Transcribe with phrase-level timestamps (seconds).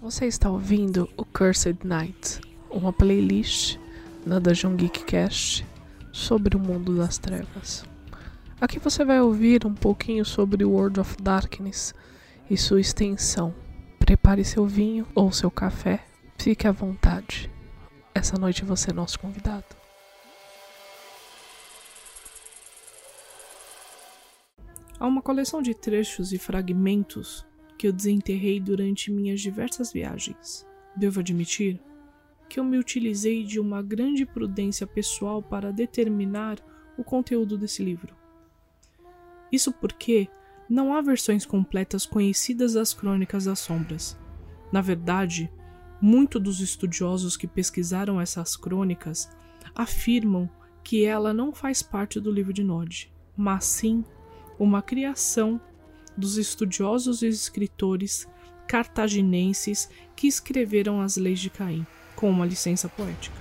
[0.00, 3.78] Você está ouvindo o Cursed Night, uma playlist
[4.24, 5.66] na Dungeon Geek Cast
[6.12, 7.84] sobre o mundo das trevas.
[8.60, 11.92] Aqui você vai ouvir um pouquinho sobre World of Darkness
[12.48, 13.52] e sua extensão.
[13.98, 16.06] Prepare seu vinho ou seu café,
[16.38, 17.50] fique à vontade.
[18.14, 19.66] Essa noite você é nosso convidado.
[25.00, 27.44] Há uma coleção de trechos e fragmentos
[27.78, 30.66] que eu desenterrei durante minhas diversas viagens.
[30.96, 31.80] Devo admitir
[32.48, 36.58] que eu me utilizei de uma grande prudência pessoal para determinar
[36.96, 38.16] o conteúdo desse livro.
[39.52, 40.28] Isso porque
[40.68, 44.18] não há versões completas conhecidas das Crônicas das Sombras.
[44.72, 45.50] Na verdade,
[46.00, 49.30] muitos dos estudiosos que pesquisaram essas crônicas
[49.74, 50.50] afirmam
[50.82, 54.04] que ela não faz parte do livro de Nod, mas sim
[54.58, 55.60] uma criação
[56.18, 58.26] dos estudiosos e escritores
[58.66, 63.36] cartaginenses que escreveram as leis de Caim, com uma licença poética.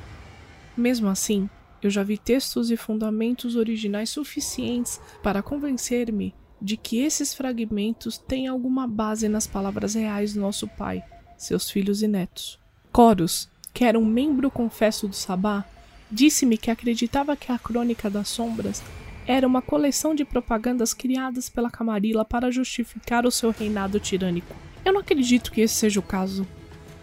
[0.77, 1.49] Mesmo assim,
[1.81, 8.47] eu já vi textos e fundamentos originais suficientes para convencer-me de que esses fragmentos têm
[8.47, 11.03] alguma base nas palavras reais do nosso pai,
[11.37, 12.59] seus filhos e netos.
[12.91, 15.65] Coros, que era um membro confesso do Sabá,
[16.09, 18.81] disse-me que acreditava que a Crônica das Sombras
[19.27, 24.55] era uma coleção de propagandas criadas pela Camarilla para justificar o seu reinado tirânico.
[24.85, 26.47] Eu não acredito que esse seja o caso,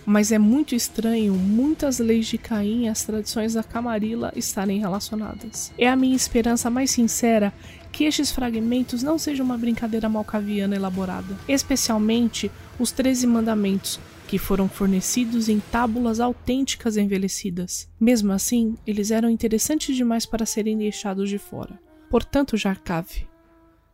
[0.06, 5.70] mas é muito estranho muitas leis de Caim e as tradições da Camarilla estarem relacionadas.
[5.76, 7.52] É a minha esperança mais sincera
[7.92, 14.68] que estes fragmentos não sejam uma brincadeira malcaviana elaborada, especialmente os Treze Mandamentos, que foram
[14.68, 17.88] fornecidos em tábulas autênticas envelhecidas.
[18.00, 21.78] Mesmo assim, eles eram interessantes demais para serem deixados de fora.
[22.14, 23.28] Portanto, Jarkave,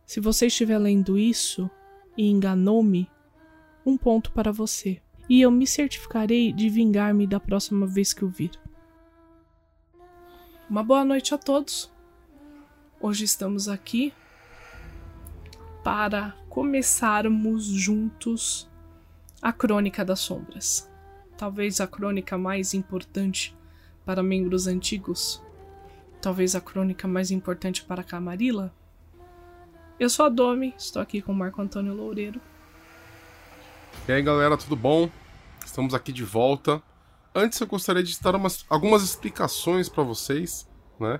[0.05, 1.67] se você estiver lendo isso
[2.15, 3.09] e enganou-me,
[3.83, 8.29] um ponto para você, e eu me certificarei de vingar-me da próxima vez que o
[8.29, 8.51] vir.
[10.69, 11.91] Uma boa noite a todos.
[12.99, 14.13] Hoje estamos aqui
[15.83, 18.69] para começarmos juntos
[19.41, 20.87] a Crônica das Sombras.
[21.35, 23.57] Talvez a crônica mais importante
[24.05, 25.41] para membros antigos
[26.21, 28.73] talvez a crônica mais importante para Camarilla.
[29.99, 32.39] Eu sou a Domi, estou aqui com o Marco Antônio Loureiro.
[34.07, 35.09] E aí galera, tudo bom?
[35.65, 36.81] Estamos aqui de volta.
[37.33, 40.67] Antes eu gostaria de dar umas, algumas explicações para vocês,
[40.99, 41.19] né?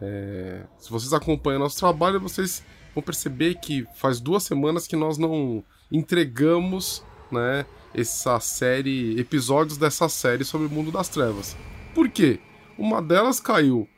[0.00, 5.16] É, se vocês acompanham nosso trabalho, vocês vão perceber que faz duas semanas que nós
[5.16, 11.56] não entregamos, né, essa série, episódios dessa série sobre o mundo das trevas.
[11.94, 12.40] Por quê?
[12.76, 13.88] Uma delas caiu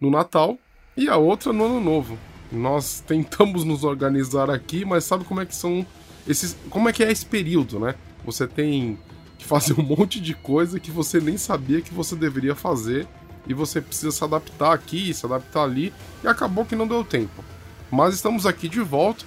[0.00, 0.58] no Natal
[0.96, 2.18] e a outra no Ano Novo.
[2.50, 5.86] Nós tentamos nos organizar aqui, mas sabe como é que são
[6.26, 7.94] esses, como é que é esse período, né?
[8.24, 8.98] Você tem
[9.38, 13.06] que fazer um monte de coisa que você nem sabia que você deveria fazer
[13.46, 15.92] e você precisa se adaptar aqui, se adaptar ali
[16.22, 17.44] e acabou que não deu tempo.
[17.90, 19.24] Mas estamos aqui de volta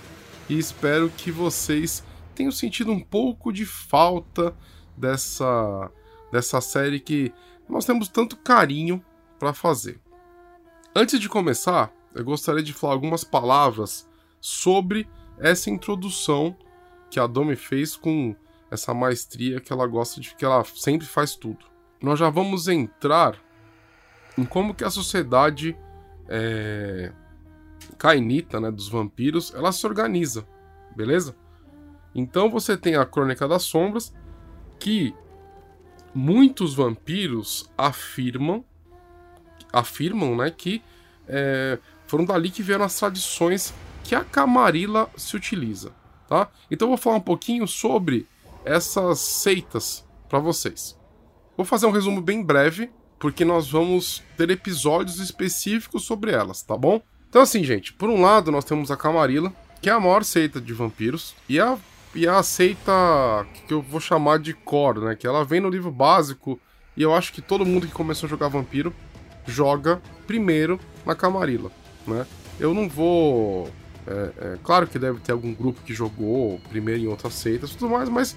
[0.50, 2.04] e espero que vocês
[2.36, 4.54] tenham sentido um pouco de falta
[4.96, 5.90] dessa
[6.32, 7.34] dessa série que
[7.68, 9.04] nós temos tanto carinho
[9.38, 10.00] para fazer.
[10.94, 14.06] Antes de começar, eu gostaria de falar algumas palavras
[14.42, 15.08] sobre
[15.40, 16.54] essa introdução
[17.10, 18.36] que a Domi fez com
[18.70, 21.66] essa maestria que ela gosta de que ela sempre faz tudo.
[22.02, 23.40] Nós já vamos entrar
[24.38, 25.78] em como que a sociedade
[26.28, 27.14] é,
[27.98, 30.46] cainita, né, dos vampiros, ela se organiza,
[30.94, 31.38] beleza?
[32.14, 34.14] Então você tem a Crônica das Sombras,
[34.78, 35.16] que
[36.14, 38.66] muitos vampiros afirmam
[39.72, 40.82] afirmam né, que
[41.28, 41.78] é,
[42.08, 43.74] foram dali que vieram as tradições
[44.04, 45.94] que a Camarilla se utiliza.
[46.28, 46.50] Tá?
[46.70, 48.28] Então eu vou falar um pouquinho sobre
[48.66, 50.98] essas seitas para vocês.
[51.58, 52.90] Vou fazer um resumo bem breve,
[53.20, 57.02] porque nós vamos ter episódios específicos sobre elas, tá bom?
[57.30, 60.60] Então assim, gente, por um lado nós temos a Camarilla, que é a maior seita
[60.60, 61.78] de vampiros, e a,
[62.16, 62.92] e a seita
[63.68, 65.16] que eu vou chamar de core, né?
[65.16, 66.60] Que ela vem no livro básico,
[66.96, 68.94] e eu acho que todo mundo que começou a jogar vampiro
[69.46, 71.72] joga primeiro na Camarilla,
[72.08, 72.26] né?
[72.60, 73.70] Eu não vou...
[74.06, 77.78] É, é, claro que deve ter algum grupo que jogou primeiro em outras seitas e
[77.78, 78.36] tudo mais, mas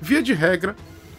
[0.00, 0.74] via de regra,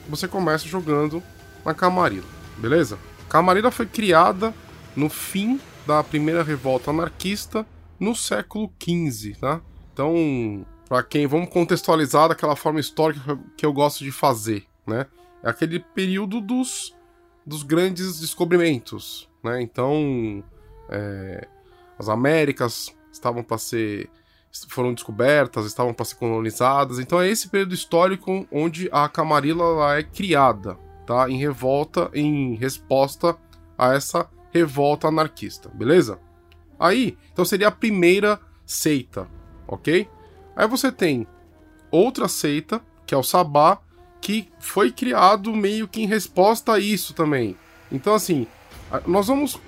[0.10, 1.24] você começa jogando
[1.64, 2.28] na Camarilla,
[2.58, 2.98] beleza?
[3.30, 4.54] Camarilla foi criada
[4.96, 7.66] no fim da primeira revolta anarquista
[8.00, 9.62] no século XV, tá?
[9.94, 15.06] Então, para quem vamos contextualizar daquela forma histórica que eu gosto de fazer, né?
[15.44, 16.95] É aquele período dos
[17.46, 19.62] dos grandes descobrimentos, né?
[19.62, 20.44] Então,
[20.90, 21.48] é,
[21.98, 24.10] as Américas estavam para ser
[24.70, 27.00] foram descobertas, estavam para ser colonizadas.
[27.00, 30.76] Então é esse período histórico onde a Camarilla é criada,
[31.06, 31.30] tá?
[31.30, 33.38] Em revolta, em resposta
[33.78, 36.20] a essa revolta anarquista, beleza?
[36.80, 39.28] Aí, então seria a primeira seita,
[39.68, 40.10] ok?
[40.56, 41.28] Aí você tem
[41.92, 43.82] outra seita, que é o Sabá,
[44.22, 47.56] que foi criado meio que em resposta a isso também.
[47.92, 48.48] Então, assim,
[49.06, 49.60] nós vamos.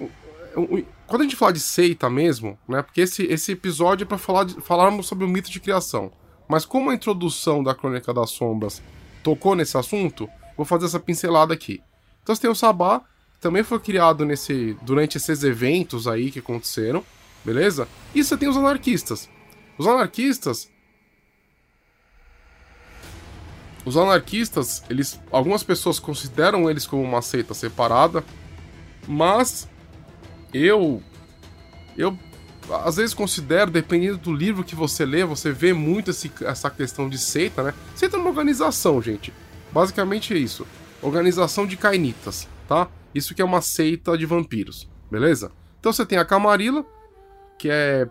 [1.06, 2.82] Quando a gente fala de seita mesmo, né?
[2.82, 6.12] Porque esse, esse episódio é para falar de, falarmos sobre o mito de criação.
[6.48, 8.82] Mas como a introdução da Crônica das Sombras
[9.24, 11.82] tocou nesse assunto, vou fazer essa pincelada aqui.
[12.24, 13.02] Então você tem o Sabá,
[13.34, 17.04] que também foi criado nesse durante esses eventos aí que aconteceram,
[17.44, 17.88] beleza?
[18.16, 19.30] E você tem os anarquistas.
[19.78, 20.70] Os anarquistas
[23.88, 28.22] Os anarquistas, eles, algumas pessoas consideram eles como uma seita separada,
[29.07, 29.66] mas
[30.54, 31.01] eu
[31.98, 32.19] eu
[32.84, 37.07] às vezes considero, dependendo do livro que você lê, você vê muito esse, essa questão
[37.07, 37.74] de seita, né?
[37.95, 39.34] Seita é uma organização, gente.
[39.72, 40.68] Basicamente é isso.
[41.01, 42.90] Organização de cainitas, tá?
[43.16, 45.50] Isso que é uma seita de vampiros, beleza?
[45.80, 46.86] Então você tem a Camarilla,
[47.57, 48.06] que é,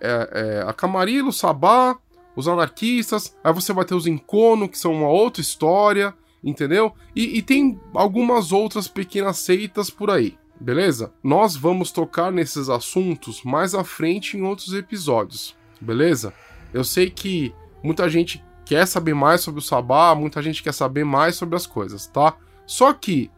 [0.00, 1.98] é, é a Camarilla, o Sabá,
[2.36, 6.94] os anarquistas, aí você vai ter os Encono, que são uma outra história, entendeu?
[7.14, 11.12] E, e tem algumas outras pequenas seitas por aí, beleza?
[11.24, 16.32] Nós vamos tocar nesses assuntos mais à frente em outros episódios, beleza?
[16.74, 21.04] Eu sei que muita gente quer saber mais sobre o Sabá, muita gente quer saber
[21.04, 22.36] mais sobre as coisas, tá?
[22.66, 23.30] Só que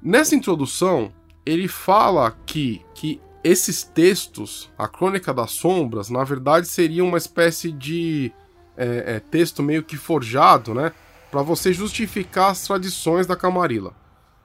[0.00, 1.12] nessa introdução
[1.44, 7.72] ele fala que, que esses textos, a Crônica das Sombras, na verdade seria uma espécie
[7.72, 8.32] de
[8.76, 10.92] é, é, texto meio que forjado, né?
[11.30, 13.94] Para você justificar as tradições da Camarilla.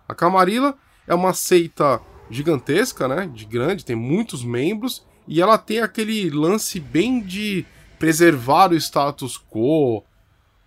[0.08, 3.30] A Camarilla é uma seita gigantesca, né?
[3.32, 7.66] De grande, tem muitos membros e ela tem aquele lance bem de
[8.00, 10.04] preservar o status quo.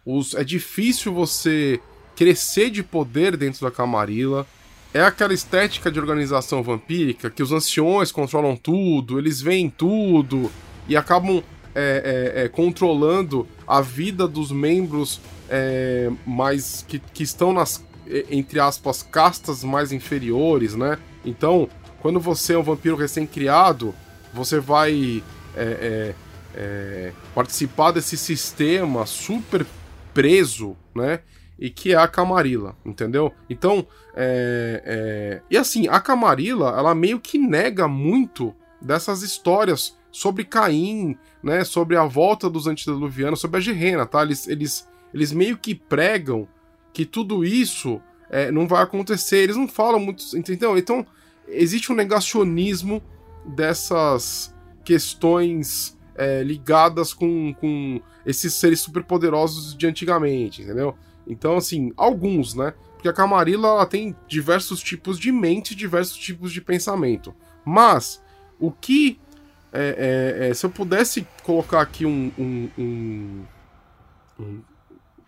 [0.04, 1.80] Os, é difícil você
[2.14, 4.46] crescer de poder dentro da Camarilla
[4.92, 10.50] é aquela estética de organização vampírica que os anciões controlam tudo, eles veem tudo
[10.88, 11.42] e acabam
[11.74, 17.84] é, é, é, controlando a vida dos membros é, mais que, que estão nas
[18.28, 20.98] entre aspas castas mais inferiores, né?
[21.24, 21.68] Então,
[22.00, 23.94] quando você é um vampiro recém-criado,
[24.34, 25.22] você vai
[25.56, 26.14] é,
[26.54, 29.64] é, participar desse sistema super
[30.12, 31.20] preso, né?
[31.60, 33.32] E que é a Camarilla, entendeu?
[33.48, 35.42] Então, é, é...
[35.50, 41.96] e assim, a Camarilla, ela meio que nega muito dessas histórias sobre Caim, né, sobre
[41.96, 44.22] a volta dos antediluvianos, sobre a Gerena, tá?
[44.22, 46.48] Eles, eles, eles meio que pregam
[46.92, 50.78] que tudo isso é, não vai acontecer, eles não falam muito, entendeu?
[50.78, 51.06] Então,
[51.46, 53.02] existe um negacionismo
[53.44, 60.96] dessas questões é, ligadas com, com esses seres superpoderosos de antigamente, entendeu?
[61.30, 62.74] Então, assim, alguns, né?
[62.94, 67.34] Porque a Camarilla ela tem diversos tipos de mente, diversos tipos de pensamento.
[67.64, 68.22] Mas,
[68.58, 69.18] o que.
[69.72, 73.44] É, é, é, se eu pudesse colocar aqui um, um, um,
[74.38, 74.60] um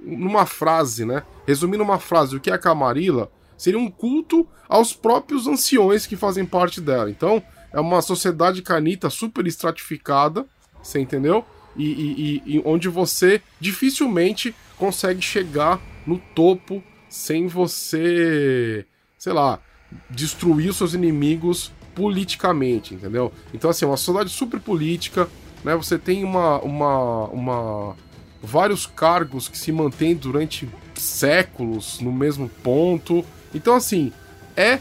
[0.01, 1.23] numa frase, né?
[1.47, 6.17] Resumir numa frase o que é a Camarilla, seria um culto aos próprios anciões que
[6.17, 7.09] fazem parte dela.
[7.09, 10.45] Então, é uma sociedade canita super estratificada,
[10.83, 11.45] você entendeu?
[11.77, 18.87] E, e, e, onde você dificilmente consegue chegar no topo sem você,
[19.19, 19.61] sei lá,
[20.09, 23.33] destruir os seus inimigos politicamente, entendeu?
[23.53, 25.29] Então, assim, é uma sociedade super política,
[25.63, 25.77] né?
[25.77, 27.97] Você tem uma, uma, uma
[28.43, 33.25] vários cargos que se mantêm durante séculos no mesmo ponto.
[33.55, 34.13] Então, assim,
[34.57, 34.79] é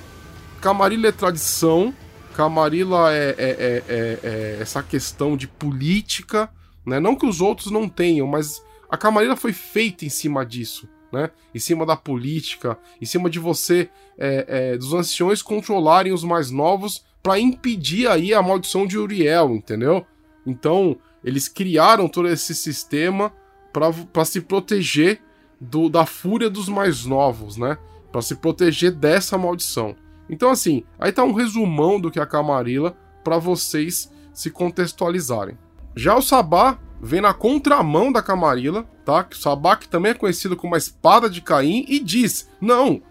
[0.61, 1.93] Camarilla é tradição,
[2.33, 6.49] Camarilla é, é, é, é, é essa questão de política,
[6.85, 6.99] né?
[6.99, 11.29] Não que os outros não tenham, mas a Camarilla foi feita em cima disso, né?
[11.53, 16.49] Em cima da política, em cima de você, é, é, dos anciões controlarem os mais
[16.51, 20.05] novos para impedir aí a maldição de Uriel, entendeu?
[20.45, 23.31] Então, eles criaram todo esse sistema
[23.71, 25.21] para se proteger
[25.59, 27.77] do, da fúria dos mais novos, né?
[28.11, 29.95] Para se proteger dessa maldição.
[30.29, 35.57] Então, assim, aí tá um resumão do que é a Camarilla para vocês se contextualizarem.
[35.95, 39.23] Já o Sabá vem na contramão da Camarilla, tá?
[39.23, 43.01] Que também é conhecido como a espada de Caim e diz: "Não,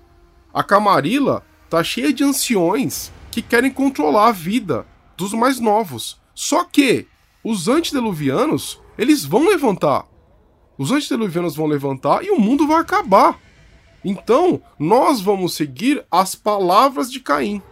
[0.54, 6.20] a Camarilla tá cheia de anciões que querem controlar a vida dos mais novos.
[6.35, 7.06] Só que
[7.44, 10.06] os antediluvianos, eles vão levantar.
[10.76, 13.38] Os antediluvianos vão levantar e o mundo vai acabar.
[14.04, 17.62] Então, nós vamos seguir as palavras de Caim.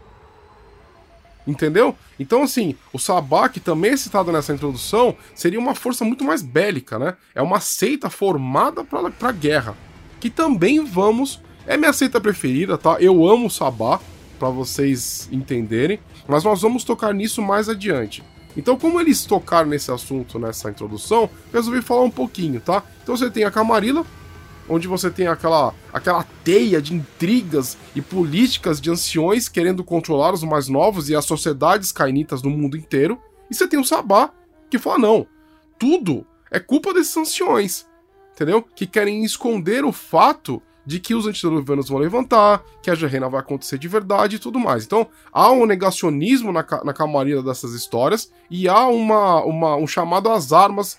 [1.49, 1.97] Entendeu?
[2.21, 6.43] Então, assim, o Sabá, que também é citado nessa introdução, seria uma força muito mais
[6.43, 7.17] bélica, né?
[7.35, 9.75] É uma seita formada pra guerra.
[10.21, 11.41] Que também vamos.
[11.67, 12.99] É minha seita preferida, tá?
[13.01, 13.99] Eu amo o Sabá,
[14.39, 18.23] para vocês entenderem, mas nós vamos tocar nisso mais adiante.
[18.55, 22.83] Então, como eles tocaram nesse assunto nessa introdução, resolvi falar um pouquinho, tá?
[23.03, 24.05] Então você tem a Camarilla,
[24.69, 30.43] onde você tem aquela, aquela teia de intrigas e políticas de anciões querendo controlar os
[30.43, 33.21] mais novos e as sociedades cainitas do mundo inteiro.
[33.51, 34.31] E você tem o Sabá,
[34.71, 35.27] que fala: não,
[35.79, 37.87] tudo é culpa desses anciões,
[38.35, 38.63] entendeu?
[38.63, 43.41] Que querem esconder o fato de que os antediluvianos vão levantar, que a Gerena vai
[43.41, 44.87] acontecer de verdade e tudo mais.
[44.87, 50.31] Então, há um negacionismo na, na camarilha dessas histórias e há uma, uma, um chamado
[50.31, 50.99] às armas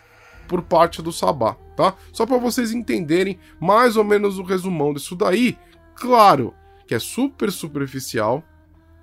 [0.49, 1.93] por parte do Sabá, tá?
[2.11, 5.55] Só para vocês entenderem mais ou menos o resumão disso daí.
[5.93, 6.55] Claro
[6.87, 8.43] que é super superficial,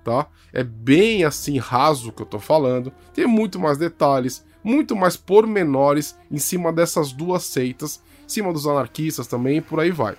[0.03, 0.27] tá?
[0.51, 2.91] É bem assim raso que eu tô falando.
[3.13, 8.67] Tem muito mais detalhes, muito mais pormenores em cima dessas duas seitas, em cima dos
[8.67, 10.17] anarquistas também e por aí vai.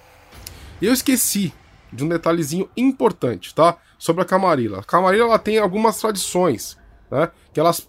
[0.80, 1.52] Eu esqueci
[1.92, 3.76] de um detalhezinho importante, tá?
[3.98, 4.78] Sobre a Camarilla.
[4.78, 6.78] A Camarilla ela tem algumas tradições,
[7.10, 7.30] né?
[7.52, 7.86] Que elas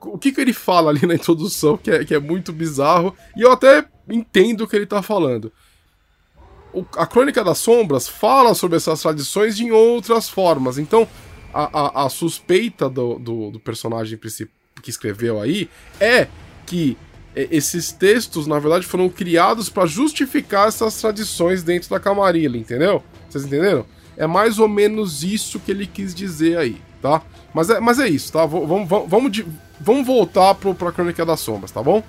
[0.00, 3.42] o que, que ele fala ali na introdução, que é, que é muito bizarro, e
[3.42, 5.52] eu até entendo o que ele tá falando.
[6.72, 11.08] O, a Crônica das Sombras fala sobre essas tradições em outras formas, então
[11.52, 14.18] a, a, a suspeita do, do, do personagem
[14.82, 15.68] que escreveu aí
[16.00, 16.28] é
[16.66, 16.96] que
[17.34, 23.02] esses textos, na verdade, foram criados para justificar essas tradições dentro da Camarilla, entendeu?
[23.28, 23.86] Vocês entenderam?
[24.16, 27.22] É mais ou menos isso que ele quis dizer aí, tá?
[27.52, 28.46] Mas é, mas é isso, tá?
[28.46, 29.44] Vamos, vamos,
[29.80, 32.02] vamos, voltar pro, pra Crônica das Sombras, tá bom?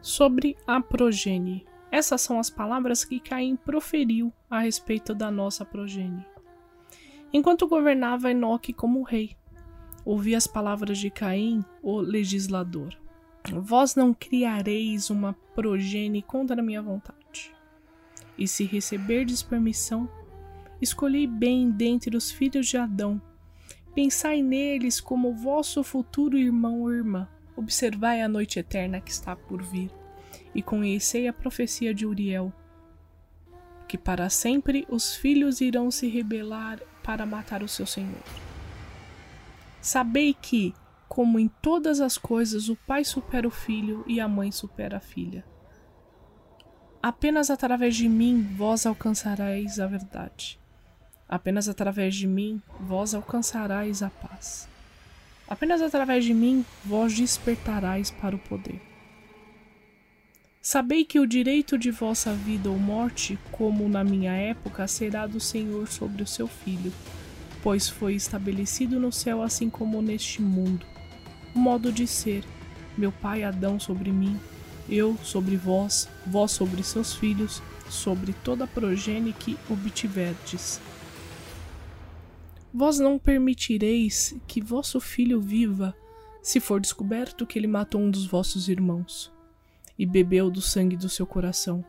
[0.00, 1.64] Sobre a progenie.
[1.90, 6.26] Essas são as palavras que Caim proferiu a respeito da nossa progenie.
[7.32, 9.36] Enquanto governava Enoque como rei,
[10.04, 12.96] ouvi as palavras de Caim, o legislador.
[13.52, 17.52] Vós não criareis uma progenie contra a minha vontade.
[18.36, 20.08] E se receberdes permissão,
[20.80, 23.20] escolhi bem dentre os filhos de Adão
[23.94, 27.28] Pensai neles como vosso futuro irmão ou irmã.
[27.54, 29.90] Observai a noite eterna que está por vir,
[30.54, 32.50] e conhecei a profecia de Uriel,
[33.86, 38.22] que para sempre os filhos irão se rebelar para matar o seu senhor.
[39.82, 40.74] Sabei que,
[41.08, 45.00] como em todas as coisas, o pai supera o filho e a mãe supera a
[45.00, 45.44] filha.
[47.02, 50.61] Apenas através de mim vós alcançareis a verdade.
[51.32, 54.68] Apenas através de mim vós alcançarais a paz.
[55.48, 58.78] Apenas através de mim vós despertarais para o poder.
[60.60, 65.40] Sabei que o direito de vossa vida ou morte, como na minha época, será do
[65.40, 66.92] Senhor sobre o seu filho,
[67.62, 70.84] pois foi estabelecido no céu assim como neste mundo.
[71.54, 72.44] O modo de ser,
[72.94, 74.38] meu pai Adão sobre mim,
[74.86, 80.78] eu sobre vós, vós sobre seus filhos, sobre toda a progenie que obtiverdes
[82.74, 85.94] Vós não permitireis que vosso filho viva,
[86.40, 89.30] se for descoberto que ele matou um dos vossos irmãos,
[89.98, 91.84] e bebeu do sangue do seu coração.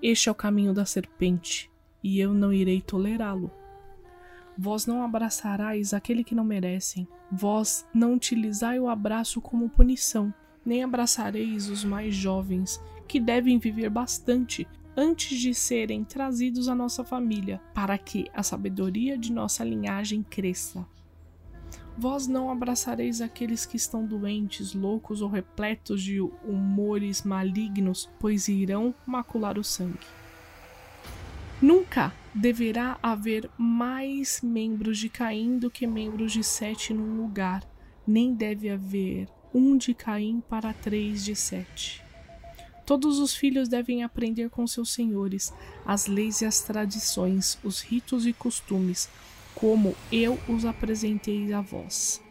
[0.00, 1.68] Este é o caminho da serpente,
[2.00, 3.50] e eu não irei tolerá-lo.
[4.56, 10.32] Vós não abraçarais aquele que não merecem, vós não utilizai o abraço como punição,
[10.64, 17.04] nem abraçareis os mais jovens, que devem viver bastante antes de serem trazidos à nossa
[17.04, 20.86] família, para que a sabedoria de nossa linhagem cresça.
[21.96, 28.92] Vós não abraçareis aqueles que estão doentes, loucos ou repletos de humores malignos, pois irão
[29.06, 30.06] macular o sangue.
[31.62, 37.62] Nunca deverá haver mais membros de Caim do que membros de Sete num lugar,
[38.04, 42.03] nem deve haver um de Caim para três de Sete.
[42.86, 45.52] Todos os filhos devem aprender com seus senhores
[45.86, 49.08] as leis e as tradições, os ritos e costumes,
[49.54, 52.22] como eu os apresentei a vós.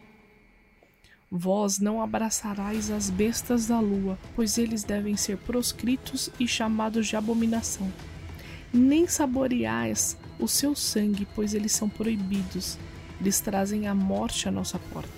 [1.30, 7.16] Vós não abraçarais as bestas da lua, pois eles devem ser proscritos e chamados de
[7.16, 7.92] abominação.
[8.72, 12.78] Nem saboreais o seu sangue, pois eles são proibidos.
[13.20, 15.10] Eles trazem a morte à nossa porta.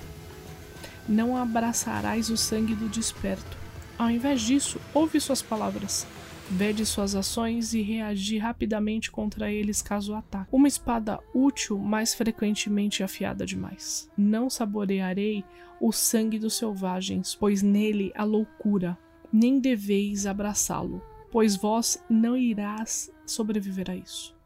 [1.06, 3.65] Não abraçarás o sangue do desperto,
[3.98, 6.06] ao invés disso, ouve suas palavras.
[6.48, 10.48] Vede suas ações e reagir rapidamente contra eles caso ataque.
[10.52, 14.08] Uma espada útil, mais frequentemente afiada demais.
[14.16, 15.44] Não saborearei
[15.80, 18.96] o sangue dos selvagens, pois nele há loucura.
[19.32, 24.36] Nem deveis abraçá-lo, pois vós não irás sobreviver a isso.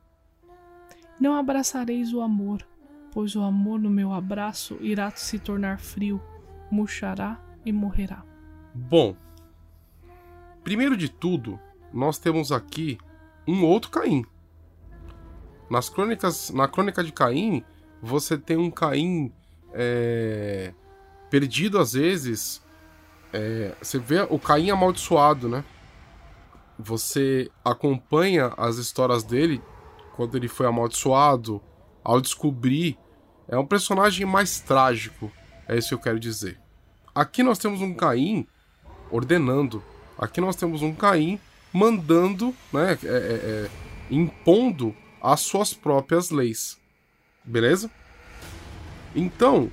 [1.20, 2.66] Não abraçareis o amor,
[3.12, 6.20] pois o amor no meu abraço irá se tornar frio,
[6.70, 8.24] murchará e morrerá.
[8.74, 9.14] Bom,
[10.62, 11.58] primeiro de tudo,
[11.92, 12.98] nós temos aqui
[13.46, 14.24] um outro Caim.
[15.70, 17.64] Nas crônicas, na crônica de Caim,
[18.02, 19.32] você tem um Caim
[19.72, 20.72] é,
[21.30, 22.62] perdido às vezes.
[23.32, 25.64] É, você vê o Caim amaldiçoado, né?
[26.78, 29.62] Você acompanha as histórias dele
[30.16, 31.62] quando ele foi amaldiçoado,
[32.02, 32.98] ao descobrir.
[33.46, 35.30] É um personagem mais trágico,
[35.68, 36.60] é isso que eu quero dizer.
[37.14, 38.46] Aqui nós temos um Caim
[39.10, 39.82] ordenando.
[40.20, 41.40] Aqui nós temos um Caim
[41.72, 43.70] mandando, né, é, é, é,
[44.10, 46.78] impondo as suas próprias leis.
[47.42, 47.90] Beleza?
[49.16, 49.72] Então,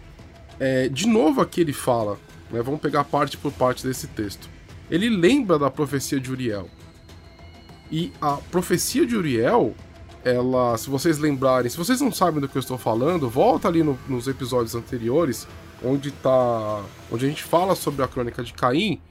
[0.58, 2.18] é, de novo aqui ele fala,
[2.50, 4.50] né, vamos pegar parte por parte desse texto.
[4.89, 6.70] Ele lembra da profecia de Uriel.
[7.92, 9.75] E a profecia de Uriel,
[10.24, 13.84] ela, se vocês lembrarem, se vocês não sabem do que eu estou falando, volta ali
[13.84, 15.46] no, nos episódios anteriores,
[15.84, 19.01] onde tá, onde a gente fala sobre a crônica de Caim,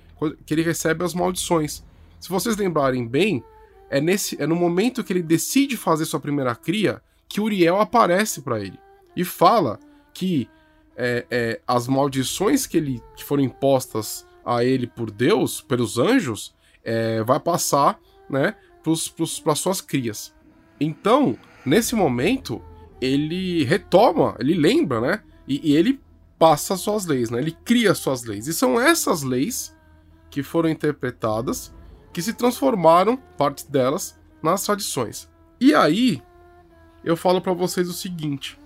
[0.45, 1.85] que ele recebe as maldições.
[2.19, 3.45] Se vocês lembrarem bem,
[3.91, 8.43] é nesse é no momento que ele decide fazer sua primeira cria que Uriel aparece
[8.43, 8.79] para ele
[9.17, 9.79] e fala
[10.13, 10.49] que
[10.97, 16.55] é, é, as maldições que, ele, que foram impostas a ele por Deus, pelos anjos,
[16.83, 17.99] é, vai passar
[18.31, 18.55] né,
[19.43, 20.35] para suas crias.
[20.81, 22.63] Então, nesse momento,
[23.01, 25.23] ele retoma, ele lembra, né?
[25.47, 26.01] E, e ele
[26.39, 27.39] passa suas leis, né?
[27.41, 28.47] Ele cria suas leis.
[28.47, 29.76] E são essas leis
[30.37, 31.73] que foram interpretadas
[32.13, 35.31] que se transformaram, parte delas, nas tradições.
[35.59, 36.23] E aí,
[37.03, 38.61] eu falo para vocês o seguinte: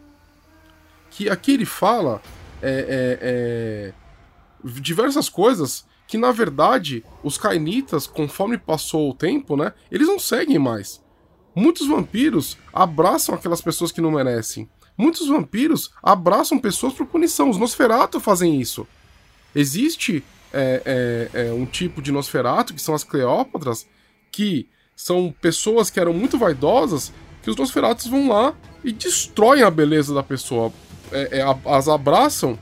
[1.10, 2.20] que aqui ele fala
[2.60, 3.94] é, é, é,
[4.80, 10.58] diversas coisas que, na verdade, os cainitas, conforme passou o tempo, né, eles não seguem
[10.58, 11.00] mais.
[11.54, 14.68] Muitos vampiros abraçam aquelas pessoas que não merecem.
[14.98, 17.48] Muitos vampiros abraçam pessoas por punição.
[17.48, 18.88] Os Nosferatu fazem isso.
[19.54, 23.86] Existe é, é, é um tipo de Nosferatu, que são as Cleópatras,
[24.30, 29.70] que são pessoas que eram muito vaidosas, que os Nosferatus vão lá e destroem a
[29.70, 30.72] beleza da pessoa.
[31.10, 32.58] É, é, as abraçam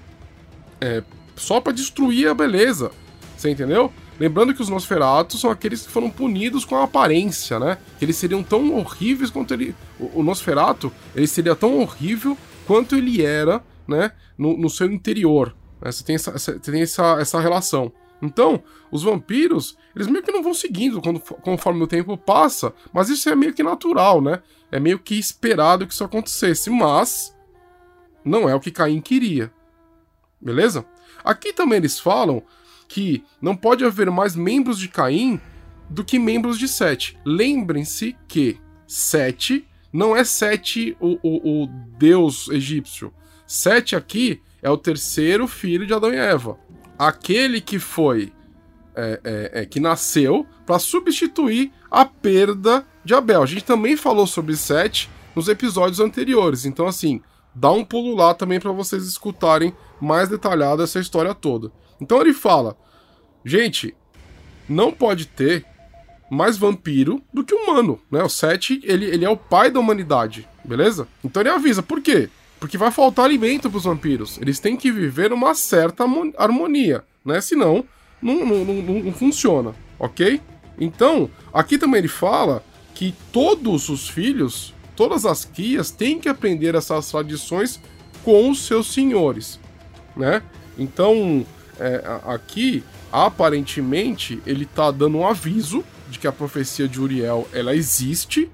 [0.80, 1.02] é,
[1.36, 2.90] só para destruir a beleza.
[3.36, 3.92] Você entendeu?
[4.18, 7.78] Lembrando que os Nosferatus são aqueles que foram punidos com a aparência, né?
[7.98, 9.74] Que eles seriam tão horríveis quanto ele.
[9.98, 14.12] O, o Nosferatu, ele seria tão horrível quanto ele era, né?
[14.36, 15.54] No, no seu interior.
[15.80, 15.90] Né?
[15.92, 17.92] Você tem, essa, você tem essa, essa relação.
[18.20, 23.08] Então, os vampiros, eles meio que não vão seguindo quando, conforme o tempo passa, mas
[23.08, 24.42] isso é meio que natural, né?
[24.72, 27.34] É meio que esperado que isso acontecesse, mas
[28.24, 29.52] não é o que Caim queria.
[30.40, 30.84] Beleza?
[31.24, 32.42] Aqui também eles falam
[32.86, 35.40] que não pode haver mais membros de Caim
[35.88, 37.18] do que membros de Sete.
[37.24, 41.66] Lembrem-se que Sete não é Sete o, o, o
[41.98, 43.12] deus egípcio.
[43.46, 46.58] Sete aqui é o terceiro filho de Adão e Eva.
[46.98, 48.32] Aquele que foi.
[49.00, 53.44] É, é, é, que nasceu para substituir a perda de Abel.
[53.44, 56.64] A gente também falou sobre Sete nos episódios anteriores.
[56.64, 57.22] Então, assim,
[57.54, 61.70] dá um pulo lá também para vocês escutarem mais detalhada essa história toda.
[62.00, 62.76] Então ele fala:
[63.44, 63.94] gente,
[64.68, 65.64] não pode ter
[66.30, 68.22] mais vampiro do que humano, né?
[68.22, 71.08] O Sete, ele, ele é o pai da humanidade, beleza?
[71.24, 72.28] Então ele avisa, por quê?
[72.58, 74.38] Porque vai faltar alimento para os vampiros.
[74.38, 76.04] Eles têm que viver uma certa
[76.36, 77.40] harmonia, né?
[77.40, 77.84] Senão,
[78.20, 80.40] não, não, não, não funciona, ok?
[80.80, 86.74] Então, aqui também ele fala que todos os filhos, todas as crias, têm que aprender
[86.74, 87.80] essas tradições
[88.24, 89.60] com os seus senhores,
[90.16, 90.42] né?
[90.76, 91.46] Então,
[91.78, 97.74] é, aqui, aparentemente, ele está dando um aviso de que a profecia de Uriel, ela
[97.74, 98.50] existe,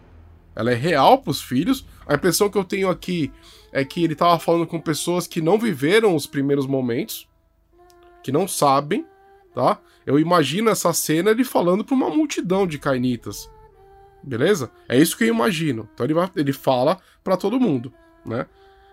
[0.55, 1.87] ela é real para os filhos.
[2.07, 3.33] A impressão que eu tenho aqui
[3.75, 7.29] é que ele tava falando com pessoas que não viveram os primeiros momentos,
[8.23, 9.05] que não sabem,
[9.53, 9.81] tá?
[10.07, 13.51] Eu imagino essa cena ele falando para uma multidão de cainitas.
[14.23, 14.71] Beleza?
[14.89, 15.89] É isso que eu imagino.
[15.93, 17.93] Então ele, vai, ele fala para todo mundo,
[18.25, 18.47] né?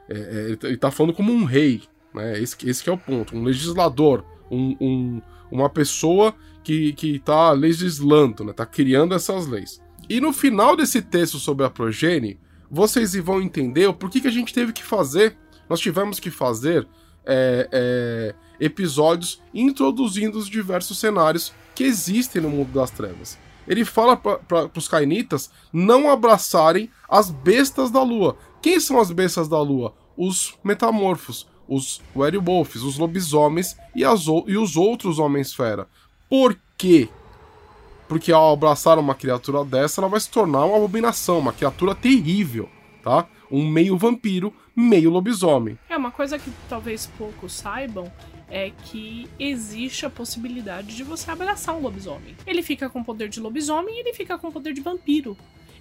[0.10, 2.40] É, é, ele tá falando como um rei, né?
[2.40, 3.38] Esse, esse é o ponto.
[3.38, 8.52] Um legislador, um, um, uma pessoa que, que tá legislando, né?
[8.52, 9.80] Tá criando essas leis.
[10.10, 12.40] E no final desse texto sobre a progenie,
[12.72, 15.36] vocês vão entender o porquê que a gente teve que fazer,
[15.70, 16.88] nós tivemos que fazer
[17.26, 23.38] é, é, episódios introduzindo os diversos cenários que existem no mundo das trevas.
[23.68, 28.38] Ele fala para os cainitas não abraçarem as bestas da lua.
[28.62, 29.94] Quem são as bestas da lua?
[30.18, 35.88] Os metamorfos, os werewolves, os lobisomens e, as, e os outros homens-fera.
[36.30, 37.10] Por quê?
[38.12, 42.68] Porque ao abraçar uma criatura dessa, ela vai se tornar uma abominação, uma criatura terrível,
[43.02, 43.26] tá?
[43.50, 45.80] um meio vampiro, meio lobisomem.
[45.88, 48.12] É uma coisa que talvez poucos saibam
[48.50, 52.36] é que existe a possibilidade de você abraçar um lobisomem.
[52.46, 55.38] Ele fica com poder de lobisomem e ele fica com poder de vampiro.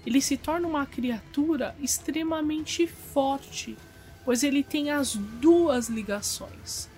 [0.07, 3.77] Ele se torna uma criatura extremamente forte,
[4.25, 6.89] pois ele tem as duas ligações.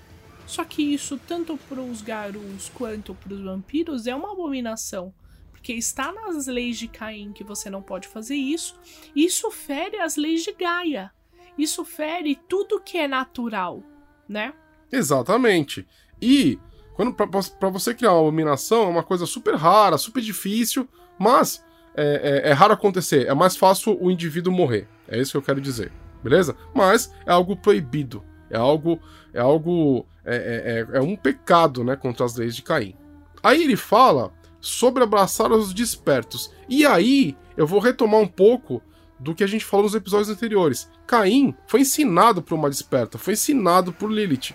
[0.47, 5.14] Só que isso, tanto para os garus quanto para os vampiros, é uma abominação.
[5.62, 8.75] Porque está nas leis de Caim que você não pode fazer isso.
[9.14, 11.12] Isso fere as leis de Gaia.
[11.57, 13.81] Isso fere tudo que é natural,
[14.29, 14.55] né?
[14.90, 15.87] Exatamente.
[16.20, 16.59] E
[16.94, 22.42] quando para você criar uma abominação é uma coisa super rara, super difícil, mas é,
[22.44, 23.29] é, é, raro acontecer.
[23.29, 24.88] É mais fácil o indivíduo morrer.
[25.07, 25.92] É isso que eu quero dizer,
[26.25, 26.57] beleza?
[26.75, 28.25] Mas é algo proibido.
[28.51, 28.98] É algo,
[29.33, 32.96] é algo, é, é, é, é um pecado, né, contra as leis de Caim.
[33.40, 36.51] Aí ele fala sobre abraçar os despertos.
[36.68, 38.81] E aí eu vou retomar um pouco
[39.18, 40.88] do que a gente falou nos episódios anteriores.
[41.07, 44.55] Caim foi ensinado por uma desperta, foi ensinado por Lilith.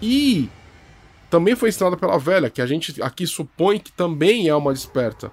[0.00, 0.48] E
[1.30, 5.30] também foi ensinada pela velha, que a gente aqui supõe que também é uma desperta.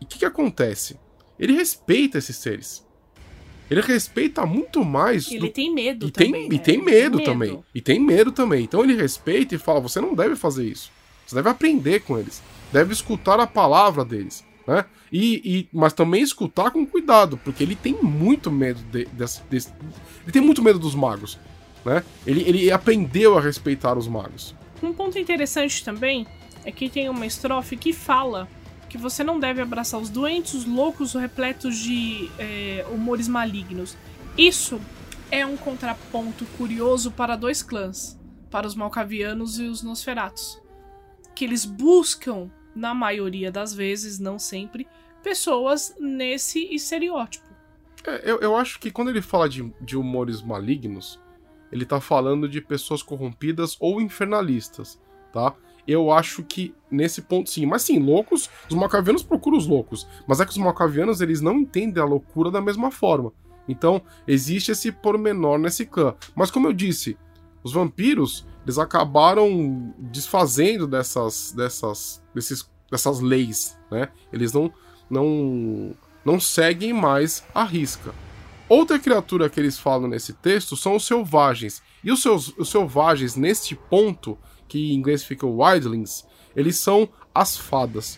[0.00, 0.98] E o que, que acontece?
[1.38, 2.86] Ele respeita esses seres.
[3.70, 5.30] Ele respeita muito mais.
[5.30, 5.48] Ele do...
[5.50, 6.32] tem medo e também.
[6.32, 6.54] Tem, né?
[6.54, 7.64] E tem medo, tem também.
[7.74, 8.64] E tem medo também.
[8.64, 10.90] Então ele respeita e fala: você não deve fazer isso.
[11.26, 12.40] Você deve aprender com eles.
[12.72, 14.44] Deve escutar a palavra deles.
[14.66, 14.84] Né?
[15.12, 19.72] E, e, mas também escutar com cuidado, porque ele tem muito medo de, desse, desse,
[20.24, 21.38] ele tem muito medo dos magos,
[21.84, 22.02] né?
[22.26, 24.56] Ele, ele aprendeu a respeitar os magos.
[24.82, 26.26] Um ponto interessante também
[26.64, 28.48] é que tem uma estrofe que fala
[28.88, 33.96] que você não deve abraçar os doentes, os loucos, repletos de é, humores malignos.
[34.36, 34.80] Isso
[35.30, 38.18] é um contraponto curioso para dois clãs,
[38.50, 40.60] para os Malcavianos e os Nosferatos,
[41.34, 44.86] que eles buscam na maioria das vezes, não sempre,
[45.22, 47.46] pessoas nesse estereótipo.
[48.06, 51.18] É, eu, eu acho que quando ele fala de, de humores malignos,
[51.72, 55.00] ele tá falando de pessoas corrompidas ou infernalistas,
[55.32, 55.54] tá?
[55.86, 57.64] Eu acho que nesse ponto sim.
[57.64, 60.06] Mas sim, loucos, os macavianos procuram os loucos.
[60.26, 63.32] Mas é que os macavianos eles não entendem a loucura da mesma forma.
[63.68, 66.14] Então, existe esse pormenor nesse clã.
[66.34, 67.16] Mas como eu disse,
[67.66, 74.08] os vampiros, eles acabaram desfazendo dessas, dessas, desses, dessas leis, né?
[74.32, 74.72] Eles não,
[75.10, 75.92] não,
[76.24, 78.14] não seguem mais a risca.
[78.68, 81.82] Outra criatura que eles falam nesse texto são os selvagens.
[82.04, 86.24] E os, seus, os selvagens, neste ponto, que em inglês fica wildlings,
[86.54, 88.16] eles são as fadas.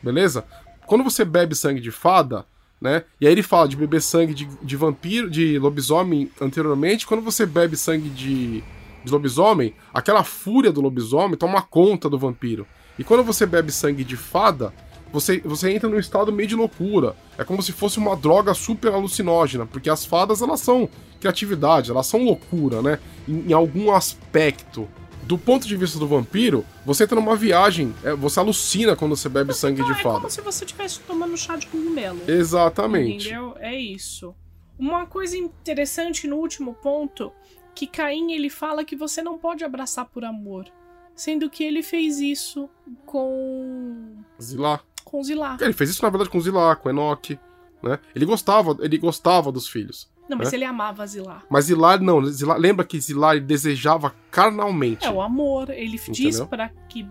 [0.00, 0.44] Beleza?
[0.86, 2.46] Quando você bebe sangue de fada,
[2.80, 3.02] né?
[3.20, 7.06] E aí ele fala de beber sangue de, de vampiro, de lobisomem anteriormente.
[7.08, 8.62] Quando você bebe sangue de,
[9.04, 12.66] de lobisomem, aquela fúria do lobisomem toma conta do vampiro.
[12.98, 14.72] E quando você bebe sangue de fada,
[15.12, 17.14] você, você entra num estado meio de loucura.
[17.38, 20.88] É como se fosse uma droga super alucinógena, porque as fadas elas são
[21.20, 22.98] criatividade, elas são loucura, né?
[23.28, 24.88] Em, em algum aspecto.
[25.22, 29.28] Do ponto de vista do vampiro, você entra numa viagem, é, você alucina quando você
[29.28, 30.16] bebe sangue de fada.
[30.16, 32.20] É como se você estivesse tomando chá de cogumelo.
[32.28, 33.28] Exatamente.
[33.28, 33.54] Entendeu?
[33.58, 34.34] É isso.
[34.78, 37.32] Uma coisa interessante no último ponto
[37.74, 40.66] que Caim ele fala que você não pode abraçar por amor,
[41.14, 42.68] sendo que ele fez isso
[43.04, 44.80] com Zilá.
[45.04, 45.56] Com Zilá.
[45.60, 47.38] Ele fez isso na verdade com Zilá, com Enoch,
[47.82, 47.98] né?
[48.14, 50.12] Ele gostava, ele gostava dos filhos.
[50.28, 50.58] Não, mas né?
[50.58, 51.44] ele amava Zilar.
[51.50, 55.04] Mas Zilar não, Zilar, lembra que Zilar desejava carnalmente.
[55.04, 56.12] É o amor, ele Entendeu?
[56.14, 57.06] diz para que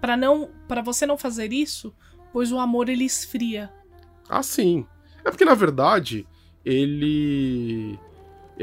[0.00, 1.94] para não, para você não fazer isso,
[2.32, 3.72] pois o amor ele esfria.
[4.28, 4.86] Ah, sim.
[5.24, 6.26] É porque na verdade,
[6.64, 7.98] ele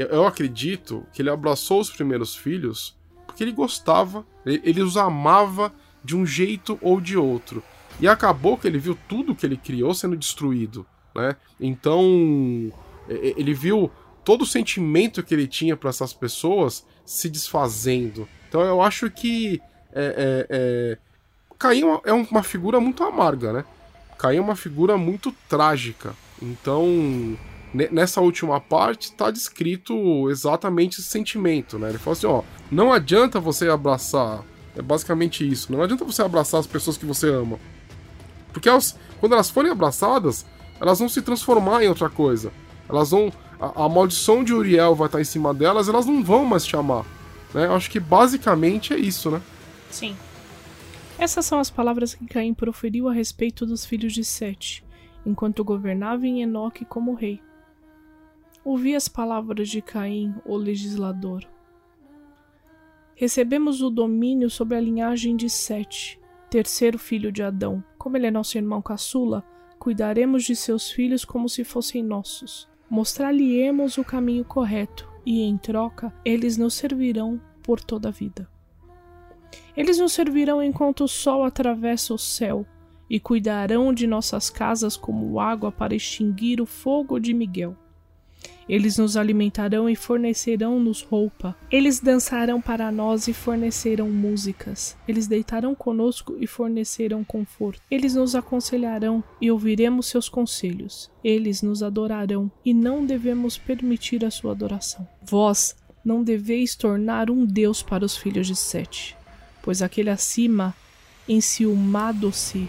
[0.02, 6.16] eu acredito que ele abraçou os primeiros filhos porque ele gostava, ele os amava de
[6.16, 7.62] um jeito ou de outro.
[8.00, 11.36] E acabou que ele viu tudo que ele criou sendo destruído, né?
[11.60, 12.72] Então,
[13.08, 13.90] ele viu
[14.24, 18.28] todo o sentimento que ele tinha para essas pessoas se desfazendo.
[18.48, 19.60] Então eu acho que
[19.92, 20.98] é, é, é...
[21.58, 23.64] Caim é uma figura muito amarga, né?
[24.18, 26.14] Caim é uma figura muito trágica.
[26.42, 27.38] Então
[27.72, 31.90] nessa última parte está descrito exatamente esse sentimento, né?
[31.90, 34.42] Ele fala assim, ó, não adianta você abraçar,
[34.74, 37.58] é basicamente isso, não adianta você abraçar as pessoas que você ama.
[38.52, 40.46] Porque elas, quando elas forem abraçadas,
[40.80, 42.52] elas vão se transformar em outra coisa.
[42.88, 43.32] Elas vão.
[43.60, 46.76] A, a maldição de Uriel vai estar em cima delas, elas não vão mais te
[46.76, 47.04] amar.
[47.52, 47.66] Né?
[47.66, 49.42] Eu acho que basicamente é isso, né?
[49.90, 50.16] Sim.
[51.18, 54.84] Essas são as palavras que Caim proferiu a respeito dos filhos de Sete,
[55.26, 57.40] enquanto governava em Enoque como rei.
[58.70, 61.42] Ouvi as palavras de Caim, o legislador.
[63.14, 67.82] Recebemos o domínio sobre a linhagem de Sete, terceiro filho de Adão.
[67.96, 69.42] Como ele é nosso irmão caçula,
[69.78, 72.68] cuidaremos de seus filhos como se fossem nossos.
[72.90, 78.46] mostrar-lhe-emos o caminho correto, e em troca eles nos servirão por toda a vida.
[79.74, 82.66] Eles nos servirão enquanto o sol atravessa o céu,
[83.08, 87.74] e cuidarão de nossas casas como água para extinguir o fogo de Miguel.
[88.68, 91.56] Eles nos alimentarão e fornecerão-nos roupa.
[91.70, 94.96] Eles dançarão para nós e fornecerão músicas.
[95.06, 97.80] Eles deitarão conosco e fornecerão conforto.
[97.90, 101.10] Eles nos aconselharão e ouviremos seus conselhos.
[101.24, 105.08] Eles nos adorarão e não devemos permitir a sua adoração.
[105.22, 109.16] Vós não deveis tornar um Deus para os filhos de Sete,
[109.62, 110.74] pois aquele acima
[111.28, 112.68] enciumado-se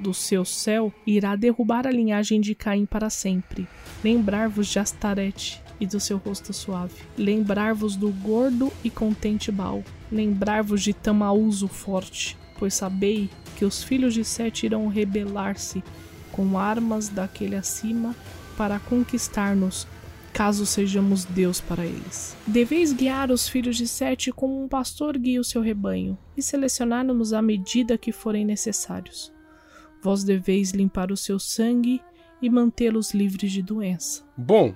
[0.00, 3.68] do seu céu, irá derrubar a linhagem de Caim para sempre.
[4.02, 6.94] Lembrar-vos de Astarete e do seu rosto suave.
[7.16, 9.84] Lembrar-vos do gordo e contente Baal.
[10.10, 15.82] Lembrar-vos de Tamaúso forte, pois sabei que os filhos de Sete irão rebelar-se
[16.32, 18.16] com armas daquele acima
[18.56, 19.86] para conquistar-nos
[20.32, 22.36] caso sejamos Deus para eles.
[22.46, 27.32] Deveis guiar os filhos de Sete como um pastor guia o seu rebanho, e selecionar-nos
[27.32, 29.32] à medida que forem necessários.
[30.02, 32.02] Vós deveis limpar o seu sangue
[32.40, 34.24] e mantê-los livres de doença.
[34.36, 34.74] Bom,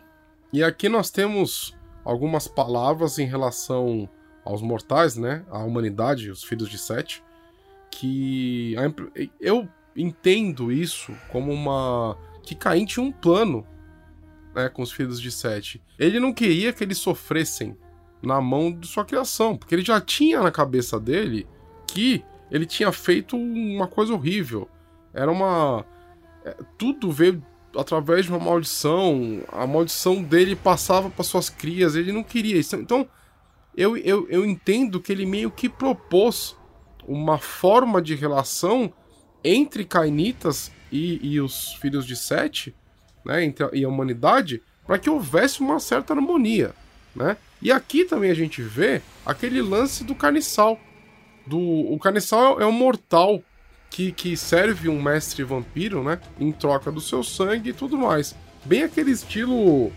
[0.53, 4.09] e aqui nós temos algumas palavras em relação
[4.45, 5.45] aos mortais, né?
[5.51, 7.25] A humanidade, os filhos de Sete,
[7.90, 8.77] que
[9.40, 13.66] eu entendo isso como uma que Caim tinha um plano
[14.57, 15.83] né, com os filhos de Sete.
[15.99, 17.77] Ele não queria que eles sofressem
[18.23, 21.47] na mão de sua criação, porque ele já tinha na cabeça dele
[21.87, 24.66] que ele tinha feito uma coisa horrível.
[25.12, 25.85] Era uma.
[26.42, 27.45] É, tudo veio
[27.77, 29.42] através de uma maldição.
[29.53, 31.95] A maldição dele passava para suas crias.
[31.95, 32.77] Ele não queria isso.
[32.77, 33.07] Então,
[33.77, 36.57] eu, eu, eu entendo que ele meio que propôs
[37.07, 38.92] uma forma de relação
[39.45, 42.75] entre Cainitas e, e os filhos de Sete
[43.27, 46.73] né, entre a, e a humanidade para que houvesse uma certa harmonia,
[47.15, 47.37] né?
[47.61, 50.79] E aqui também a gente vê aquele lance do carniçal.
[51.47, 53.43] Do, o carniçal é, é um mortal
[53.91, 56.21] que, que serve um mestre vampiro, né?
[56.39, 58.35] Em troca do seu sangue e tudo mais.
[58.65, 59.91] Bem aquele estilo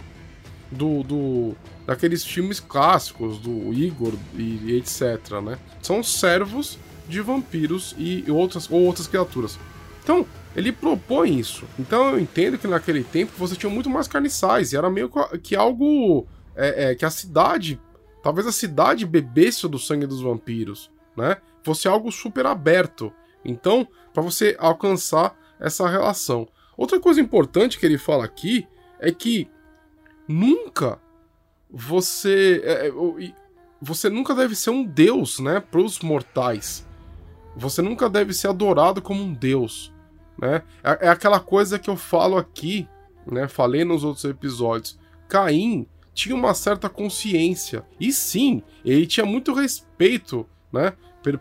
[0.71, 5.57] do, do daqueles filmes clássicos do Igor e, e etc, né?
[5.81, 9.59] São servos de vampiros e outras ou outras criaturas.
[10.09, 11.67] Então, ele propõe isso.
[11.77, 15.11] Então eu entendo que naquele tempo você tinha muito mais carniçais, e era meio
[15.43, 17.79] que algo é, é, que a cidade,
[18.23, 21.37] talvez a cidade bebesse do sangue dos vampiros, né?
[21.61, 23.13] Fosse algo super aberto.
[23.45, 26.47] Então, para você alcançar essa relação.
[26.75, 28.67] Outra coisa importante que ele fala aqui
[28.99, 29.47] é que
[30.27, 30.97] nunca
[31.69, 33.33] você é, é
[33.79, 36.83] você nunca deve ser um deus, né, para os mortais.
[37.55, 39.93] Você nunca deve ser adorado como um deus
[40.41, 40.63] né?
[40.83, 42.87] É, é aquela coisa que eu falo aqui,
[43.25, 43.47] né?
[43.47, 44.97] Falei nos outros episódios.
[45.27, 47.85] Caim tinha uma certa consciência.
[47.99, 50.93] E sim, ele tinha muito respeito, né?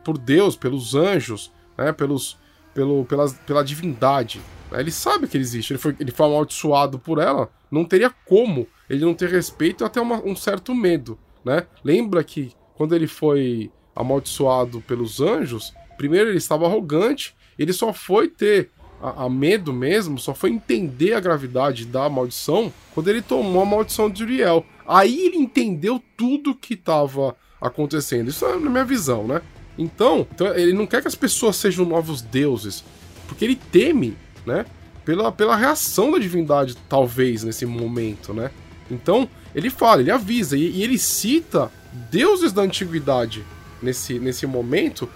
[0.05, 1.93] Por Deus, pelos anjos, né?
[1.93, 2.39] Pelos,
[2.75, 4.41] pelo, pela, pela divindade.
[4.73, 5.73] Ele sabe que ele existe.
[5.73, 7.51] Ele foi, ele foi amaldiçoado por ela.
[7.71, 11.67] Não teria como ele não ter respeito e até uma, um certo medo, né?
[11.85, 17.37] Lembra que quando ele foi amaldiçoado pelos anjos, primeiro ele estava arrogante.
[17.59, 18.71] Ele só foi ter
[19.03, 23.67] a, a, medo mesmo só foi entender a gravidade da maldição quando ele tomou a
[23.67, 24.65] maldição de Uriel.
[24.87, 28.29] Aí ele entendeu tudo que estava acontecendo.
[28.29, 29.43] Isso é na minha visão, né?
[29.77, 32.83] Então, então, ele não quer que as pessoas sejam novos deuses,
[33.29, 34.67] porque ele teme, né?
[35.05, 38.51] Pela, pela reação da divindade, talvez, nesse momento, né?
[38.91, 41.71] Então, ele fala, ele avisa, e, e ele cita
[42.11, 43.45] deuses da antiguidade
[43.81, 45.09] nesse, nesse momento,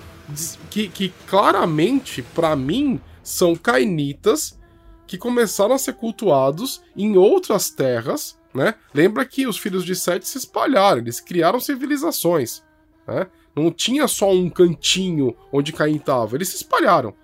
[0.70, 4.58] que, que claramente, para mim, são cainitas
[5.06, 8.74] que começaram a ser cultuados em outras terras, né?
[8.94, 12.62] Lembra que os filhos de Sete se espalharam, eles criaram civilizações,
[13.06, 13.26] né?
[13.54, 17.14] Não tinha só um cantinho onde Caim estava, eles se espalharam,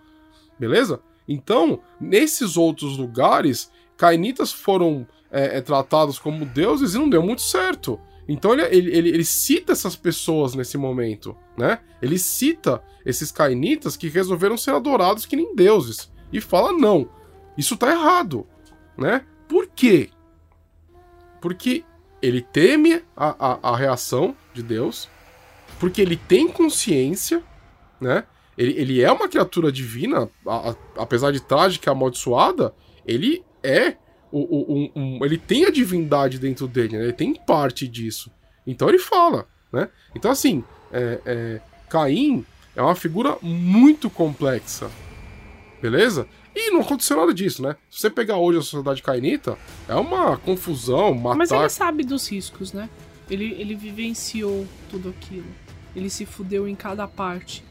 [0.59, 1.01] beleza?
[1.27, 7.43] Então, nesses outros lugares, cainitas foram é, é, tratados como deuses e não deu muito
[7.43, 8.01] certo.
[8.29, 11.79] Então ele, ele, ele, ele, cita essas pessoas nesse momento, né?
[12.03, 16.13] Ele cita esses cainitas que resolveram ser adorados que nem deuses.
[16.31, 17.09] E fala, não,
[17.57, 18.47] isso tá errado,
[18.99, 19.25] né?
[19.49, 20.11] Por quê?
[21.41, 21.85] Porque
[22.21, 25.09] ele teme a, a, a reação de Deus,
[25.81, 27.43] porque ele tem consciência,
[27.99, 28.25] né?
[28.59, 32.75] Ele, ele é uma criatura divina, a, apesar de trágica e amaldiçoada,
[33.07, 33.97] ele é
[34.31, 37.05] o, o, um, um, ele tem a divindade dentro dele, né?
[37.05, 38.31] ele tem parte disso.
[38.67, 39.89] Então ele fala, né?
[40.15, 40.63] Então assim,
[40.93, 42.45] é, é, Caim
[42.77, 44.91] é uma figura muito complexa,
[45.81, 46.27] beleza?
[46.55, 47.77] E não aconteceu nada disso, né?
[47.89, 49.57] Se você pegar hoje a sociedade cainita,
[49.89, 51.37] é uma confusão, matar...
[51.37, 52.91] Mas ele sabe dos riscos, né?
[53.31, 55.47] Ele, ele vivenciou tudo aquilo.
[55.95, 57.63] Ele se fudeu em cada parte.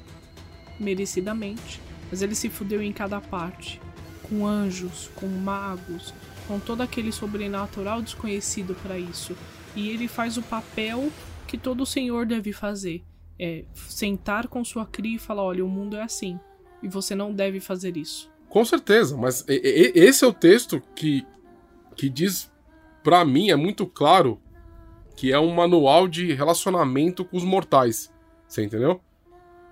[0.79, 1.81] Merecidamente.
[2.09, 3.81] Mas ele se fudeu em cada parte.
[4.23, 6.13] Com anjos, com magos,
[6.47, 9.35] com todo aquele sobrenatural desconhecido para isso.
[9.75, 11.11] E ele faz o papel
[11.45, 13.03] que todo senhor deve fazer.
[13.39, 16.39] É sentar com sua cria e falar: olha, o mundo é assim.
[16.81, 18.31] E você não deve fazer isso.
[18.49, 21.25] Com certeza, mas esse é o texto que,
[21.95, 22.51] que diz,
[23.03, 24.39] para mim, é muito claro
[25.15, 28.13] que é um manual de relacionamento com os mortais.
[28.47, 29.01] Você entendeu?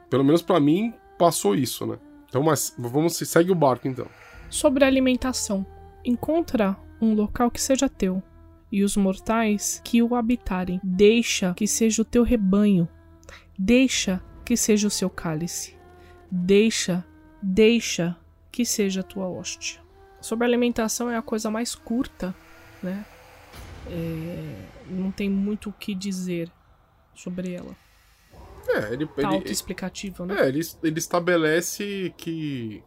[0.09, 1.97] Pelo menos para mim passou isso, né?
[2.27, 4.07] Então, mas vamos segue o barco então.
[4.49, 5.65] Sobre a alimentação.
[6.05, 8.21] Encontra um local que seja teu
[8.71, 10.79] e os mortais que o habitarem.
[10.83, 12.87] Deixa que seja o teu rebanho.
[13.57, 15.75] Deixa que seja o seu cálice.
[16.29, 17.05] Deixa,
[17.41, 18.15] deixa
[18.51, 19.81] que seja a tua hóstia.
[20.21, 22.35] Sobre alimentação é a coisa mais curta,
[22.81, 23.05] né?
[23.87, 24.55] É,
[24.89, 26.51] não tem muito o que dizer
[27.13, 27.75] sobre ela.
[28.67, 29.05] É, ele.
[29.05, 30.35] Tá autoexplicativo, né?
[30.39, 32.83] É, ele, ele estabelece que.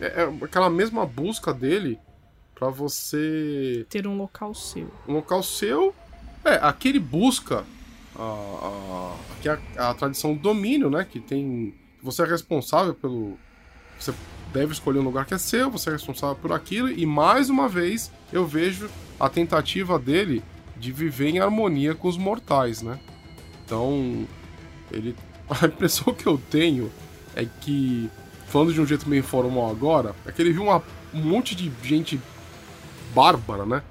[0.00, 1.98] É, é aquela mesma busca dele
[2.60, 3.86] para você.
[3.88, 4.92] Ter um local seu.
[5.08, 5.94] Um local seu.
[6.44, 7.64] É, aqui ele busca
[8.14, 11.06] a, a, aqui a, a tradição do domínio, né?
[11.10, 11.74] Que tem.
[12.02, 13.38] Você é responsável pelo.
[13.98, 14.12] Você
[14.52, 17.68] deve escolher um lugar que é seu, você é responsável por aquilo, e mais uma
[17.68, 20.42] vez eu vejo a tentativa dele
[20.76, 23.00] de viver em harmonia com os mortais, né?
[23.64, 24.26] Então,
[24.92, 25.16] ele.
[25.50, 26.92] A impressão que eu tenho
[27.34, 28.08] é que,
[28.46, 30.80] falando de um jeito meio informal agora, é que ele viu uma,
[31.12, 32.20] um monte de gente
[33.14, 33.82] bárbara, né?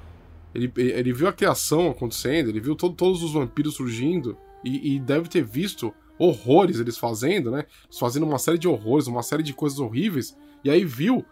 [0.54, 5.00] Ele, ele viu a criação acontecendo, ele viu todo, todos os vampiros surgindo, e, e
[5.00, 7.66] deve ter visto horrores eles fazendo, né?
[7.98, 11.26] Fazendo uma série de horrores, uma série de coisas horríveis, e aí viu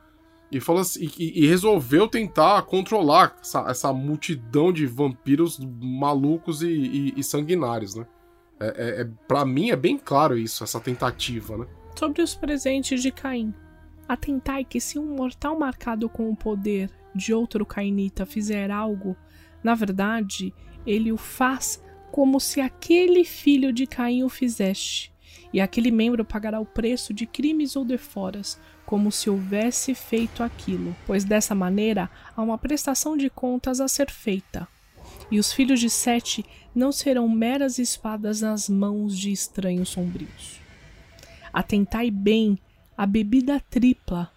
[0.49, 6.69] e falou assim, e, e resolveu tentar controlar essa, essa, multidão de vampiros malucos e,
[6.69, 8.07] e, e sanguinários, né?
[8.59, 11.67] É, é, é, para mim é bem claro isso, essa tentativa, né?
[11.97, 13.53] Sobre os presentes de Caim.
[14.07, 19.17] Atentai que se um mortal marcado com o poder de outro cainita fizer algo,
[19.63, 20.53] na verdade,
[20.85, 25.11] ele o faz como se aquele filho de Caim o fizeste,
[25.51, 30.95] e aquele membro pagará o preço de crimes ou deforas, como se houvesse feito aquilo,
[31.05, 34.67] pois dessa maneira há uma prestação de contas a ser feita.
[35.29, 40.61] E os filhos de Sete não serão meras espadas nas mãos de estranhos sombrios.
[41.51, 42.57] Atentai bem
[42.97, 44.31] a bebida tripla,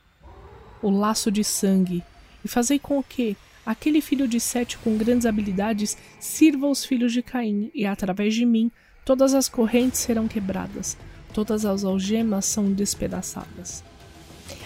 [0.82, 2.02] o laço de sangue,
[2.44, 7.22] e fazei com que aquele filho de Sete com grandes habilidades sirva os filhos de
[7.22, 8.70] Caim, e através de mim
[9.04, 10.96] todas as correntes serão quebradas,
[11.32, 13.82] todas as algemas são despedaçadas.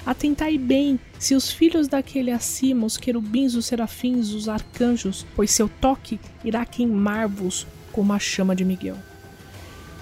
[0.07, 5.69] Atentai bem se os filhos daquele acima, os querubins, os serafins, os arcanjos, pois seu
[5.69, 8.97] toque irá queimar-vos como a chama de Miguel.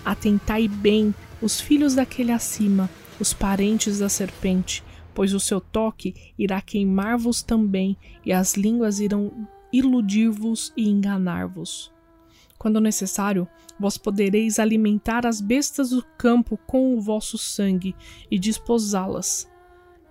[0.05, 4.83] Atentai bem os filhos daquele acima, os parentes da serpente,
[5.15, 11.93] pois o seu toque irá queimar-vos também, e as línguas irão iludir-vos e enganar-vos.
[12.59, 13.49] Quando necessário,
[13.79, 17.97] vós podereis alimentar as bestas do campo com o vosso sangue
[18.31, 19.51] e desposá-las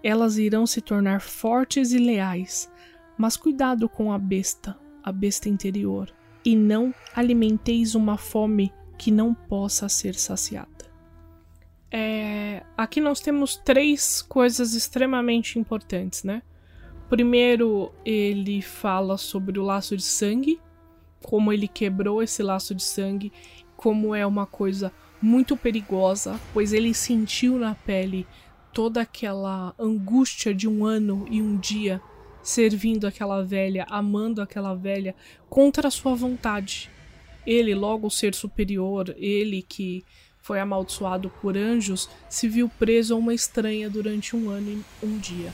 [0.03, 2.71] elas irão se tornar fortes e leais.
[3.17, 6.11] Mas cuidado com a besta, a besta interior,
[6.43, 10.80] e não alimenteis uma fome que não possa ser saciada.
[11.91, 16.41] É, aqui nós temos três coisas extremamente importantes, né?
[17.09, 20.61] Primeiro, ele fala sobre o laço de sangue,
[21.21, 23.33] como ele quebrou esse laço de sangue,
[23.75, 28.25] como é uma coisa muito perigosa, pois ele sentiu na pele
[28.73, 32.01] toda aquela angústia de um ano e um dia
[32.41, 35.13] servindo aquela velha, amando aquela velha
[35.49, 36.89] contra a sua vontade.
[37.45, 40.03] Ele, logo ser superior, ele que
[40.41, 45.17] foi amaldiçoado por anjos, se viu preso a uma estranha durante um ano e um
[45.17, 45.53] dia.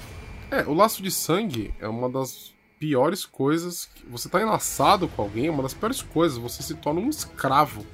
[0.49, 3.89] É, o laço de sangue é uma das piores coisas.
[3.93, 4.05] Que...
[4.07, 6.37] Você tá enlaçado com alguém, é uma das piores coisas.
[6.37, 7.85] Você se torna um escravo,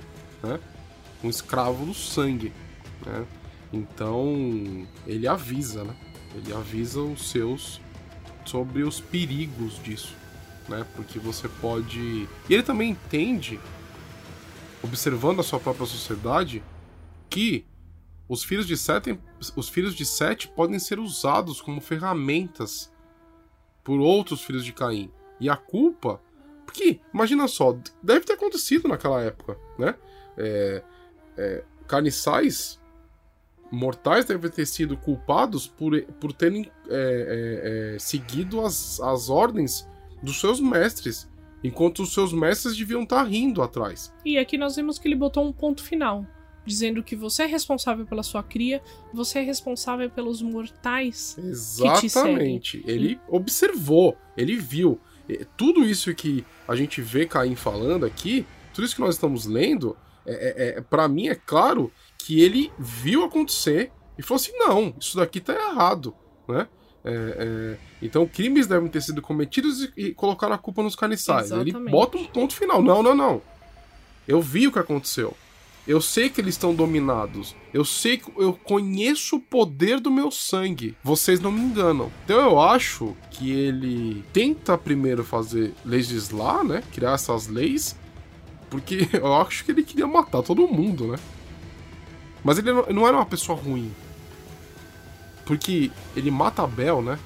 [0.42, 0.60] né?
[1.24, 2.54] Um escravo do sangue,
[3.06, 3.26] né?
[3.72, 5.96] Então, ele avisa, né?
[6.36, 7.82] Ele avisa os seus
[8.46, 10.16] sobre os perigos disso,
[10.70, 10.86] né?
[10.96, 12.00] Porque você pode.
[12.00, 13.60] E ele também entende,
[14.84, 16.62] observando a sua própria sociedade,
[17.34, 17.66] que
[18.30, 19.20] os filhos de Sete,
[19.56, 22.94] os filhos de Sete podem ser usados como ferramentas
[23.84, 25.12] por outros filhos de Caim.
[25.40, 26.22] E a culpa,
[26.64, 29.96] porque imagina só, deve ter acontecido naquela época, né?
[30.38, 30.84] É,
[31.36, 32.80] é, carniçais
[33.72, 39.90] mortais devem ter sido culpados por, por terem é, é, é, seguido as, as ordens
[40.22, 41.28] dos seus mestres,
[41.64, 44.14] enquanto os seus mestres deviam estar rindo atrás.
[44.24, 46.26] E aqui nós vemos que ele botou um ponto final,
[46.66, 48.82] dizendo que você é responsável pela sua cria,
[49.14, 51.38] você é responsável pelos mortais.
[51.38, 52.84] Exatamente.
[52.86, 55.00] Ele observou, ele viu.
[55.56, 59.96] Tudo isso que a gente vê Caim falando aqui, tudo isso que nós estamos lendo,
[60.26, 64.94] é, é, é para mim é claro que ele viu acontecer e falou assim: não,
[65.00, 66.14] isso daqui tá errado,
[66.48, 66.68] né?
[67.06, 71.48] É, é, então crimes devem ter sido cometidos e, e colocar a culpa nos caniçais.
[71.48, 71.76] Exatamente.
[71.76, 72.82] Ele bota um ponto final.
[72.82, 73.42] Não, não, não.
[74.26, 75.36] Eu vi o que aconteceu.
[75.86, 77.56] Eu sei que eles estão dominados.
[77.74, 80.96] Eu sei que eu conheço o poder do meu sangue.
[81.04, 82.10] Vocês não me enganam.
[82.24, 86.82] Então eu acho que ele tenta primeiro fazer legislar, né?
[86.94, 87.98] Criar essas leis.
[88.70, 91.18] Porque eu acho que ele queria matar todo mundo, né?
[92.44, 93.92] Mas ele não era uma pessoa ruim.
[95.46, 97.20] Porque ele mata a Bel, né?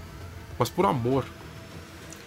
[0.58, 1.26] Mas por amor.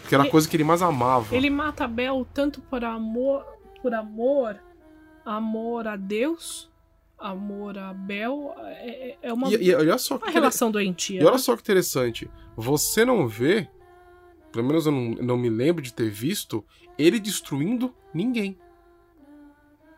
[0.09, 1.35] Que era a coisa que ele mais amava.
[1.35, 3.45] Ele mata a Bel tanto por amor,
[3.83, 4.57] por amor,
[5.37, 6.71] amor a Deus,
[7.19, 8.55] amor a Bel.
[8.59, 11.21] É, é, é uma, e, e olha só uma relação doentia.
[11.21, 11.39] E olha né?
[11.39, 12.31] só que interessante.
[12.57, 13.69] Você não vê,
[14.53, 16.65] pelo menos eu não, não me lembro de ter visto,
[16.99, 18.59] ele destruindo ninguém.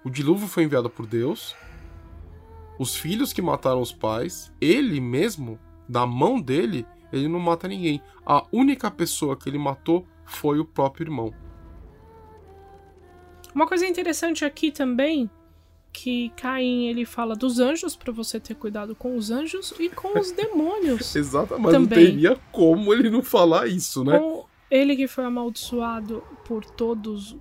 [0.05, 1.55] O dilúvio foi enviado por Deus
[2.79, 5.59] os filhos que mataram os pais, ele mesmo,
[5.89, 8.03] da mão dele, ele não mata ninguém.
[8.27, 11.33] A única pessoa que ele matou foi o próprio irmão.
[13.55, 15.31] Uma coisa interessante aqui também
[15.93, 20.19] que Caim ele fala dos anjos para você ter cuidado com os anjos e com
[20.19, 21.15] os demônios.
[21.15, 21.99] Exatamente, mas também.
[21.99, 24.19] não teria como ele não falar isso, né?
[24.19, 27.37] Com ele que foi amaldiçoado por todos,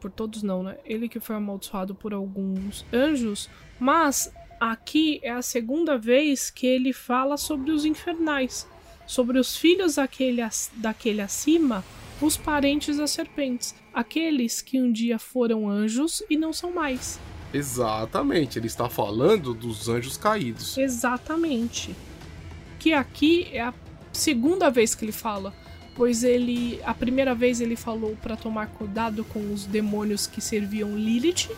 [0.00, 0.76] por todos não, né?
[0.84, 3.50] Ele que foi amaldiçoado por alguns anjos,
[3.80, 8.66] mas Aqui é a segunda vez que ele fala sobre os infernais,
[9.06, 10.40] sobre os filhos daquele,
[10.76, 11.84] daquele acima,
[12.20, 17.18] os parentes das serpentes, aqueles que um dia foram anjos e não são mais.
[17.52, 20.76] Exatamente, ele está falando dos anjos caídos.
[20.76, 21.94] Exatamente.
[22.78, 23.74] Que aqui é a
[24.12, 25.54] segunda vez que ele fala,
[25.94, 30.96] pois ele a primeira vez ele falou para tomar cuidado com os demônios que serviam
[30.96, 31.48] Lilith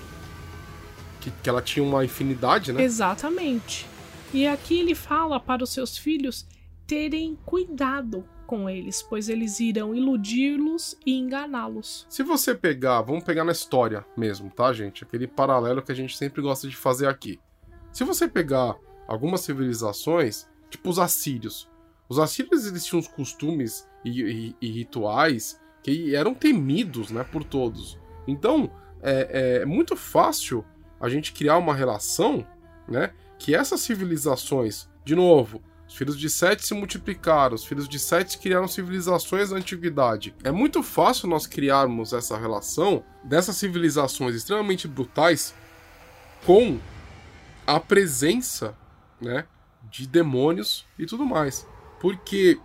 [1.20, 2.82] que, que ela tinha uma infinidade, né?
[2.82, 3.86] Exatamente.
[4.32, 6.46] E aqui ele fala para os seus filhos
[6.86, 12.06] terem cuidado com eles, pois eles irão iludi-los e enganá-los.
[12.08, 15.04] Se você pegar, vamos pegar na história mesmo, tá, gente?
[15.04, 17.38] Aquele paralelo que a gente sempre gosta de fazer aqui.
[17.92, 18.74] Se você pegar
[19.06, 21.68] algumas civilizações, tipo os assírios,
[22.08, 27.44] os assírios eles tinham uns costumes e, e, e rituais que eram temidos, né, por
[27.44, 27.98] todos.
[28.26, 28.70] Então,
[29.02, 30.64] é, é muito fácil
[30.98, 32.46] a gente criar uma relação,
[32.88, 33.12] né?
[33.38, 38.36] Que essas civilizações, de novo, os filhos de Sete se multiplicaram, os filhos de Sete
[38.38, 40.34] criaram civilizações na antiguidade.
[40.44, 45.54] É muito fácil nós criarmos essa relação dessas civilizações extremamente brutais
[46.44, 46.78] com
[47.66, 48.76] a presença,
[49.20, 49.46] né,
[49.90, 51.66] de demônios e tudo mais.
[51.98, 52.60] Porque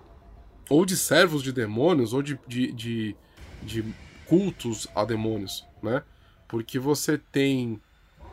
[0.70, 3.16] ou de servos de demônios, ou de, de, de,
[3.62, 3.86] de
[4.26, 6.04] cultos a demônios, né?
[6.48, 7.82] Porque você tem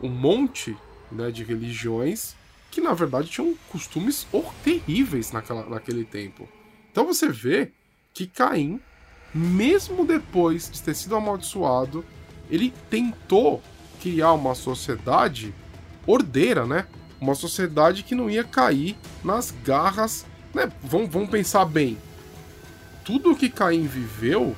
[0.03, 0.77] um monte
[1.11, 2.35] né, de religiões
[2.71, 4.27] que na verdade tinham costumes
[4.63, 6.49] terríveis naquela, naquele tempo.
[6.91, 7.73] Então você vê
[8.15, 8.81] que Caim,
[9.35, 12.05] mesmo depois de ter sido amaldiçoado,
[12.51, 13.63] ele tentou
[14.01, 15.55] criar uma sociedade
[16.07, 16.87] ordeira, né?
[17.21, 20.27] Uma sociedade que não ia cair nas garras.
[20.55, 20.71] Né?
[20.83, 21.99] Vamos, vamos pensar bem.
[23.05, 24.57] Tudo que Caim viveu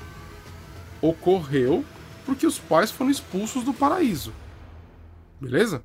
[1.00, 1.84] ocorreu
[2.24, 4.32] porque os pais foram expulsos do paraíso.
[5.40, 5.82] Beleza?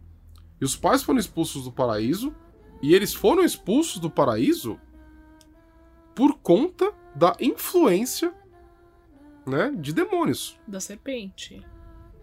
[0.60, 2.36] E os pais foram expulsos do paraíso,
[2.82, 4.80] e eles foram expulsos do paraíso
[6.16, 8.34] por conta da influência
[9.46, 10.60] né, de demônios.
[10.68, 11.66] Da serpente.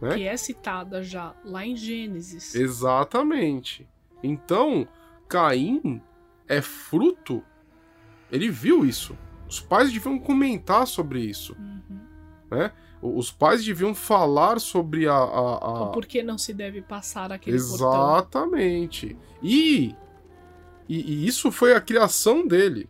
[0.01, 0.15] Né?
[0.17, 2.55] Que é citada já lá em Gênesis.
[2.55, 3.89] Exatamente.
[4.23, 4.87] Então,
[5.29, 6.03] Caim
[6.47, 7.43] é fruto.
[8.31, 9.17] Ele viu isso.
[9.49, 11.57] Os pais deviam comentar sobre isso.
[11.59, 12.01] Uhum.
[12.51, 12.73] Né?
[13.07, 15.15] Os pais deviam falar sobre a.
[15.15, 15.87] a, a...
[15.89, 19.15] por que não se deve passar aquele Exatamente.
[19.43, 19.95] E,
[20.89, 22.89] e, e, isso foi a criação dele.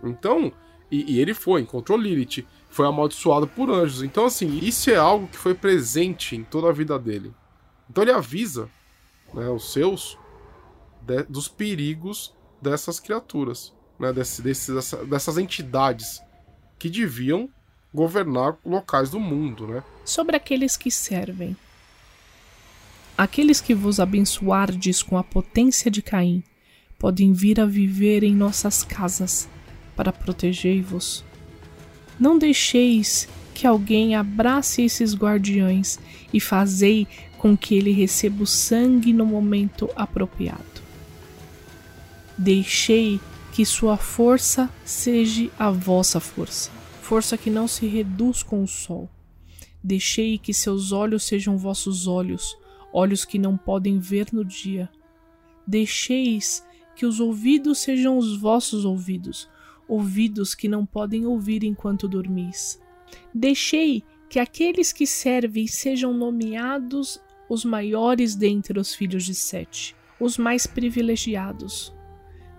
[0.00, 0.52] Então,
[0.88, 4.04] e, e, ele foi, encontrou Lilith, foi amaldiçoado por anjos.
[4.04, 7.34] Então, assim, isso é algo que foi presente em toda a vida dele.
[7.90, 8.70] Então ele avisa
[9.34, 10.16] né, os seus
[11.00, 16.22] de, dos perigos dessas criaturas, né, desse, desse, dessa, dessas entidades
[16.78, 17.50] que deviam
[17.94, 19.82] governar locais do mundo, né?
[20.04, 21.56] Sobre aqueles que servem.
[23.16, 26.42] Aqueles que vos abençoardes com a potência de Caim,
[26.98, 29.48] podem vir a viver em nossas casas
[29.96, 31.24] para protegei-vos.
[32.18, 35.98] Não deixeis que alguém abrace esses guardiões
[36.32, 37.06] e fazei
[37.38, 40.80] com que ele receba o sangue no momento apropriado.
[42.38, 43.20] Deixei
[43.52, 46.70] que sua força seja a vossa força,
[47.12, 49.06] força que não se reduz com o sol.
[49.84, 52.56] Deixei que seus olhos sejam vossos olhos,
[52.90, 54.88] olhos que não podem ver no dia.
[55.66, 59.46] Deixeis que os ouvidos sejam os vossos ouvidos,
[59.86, 62.80] ouvidos que não podem ouvir enquanto dormis.
[63.34, 70.38] Deixei que aqueles que servem sejam nomeados os maiores dentre os filhos de Sete, os
[70.38, 71.94] mais privilegiados.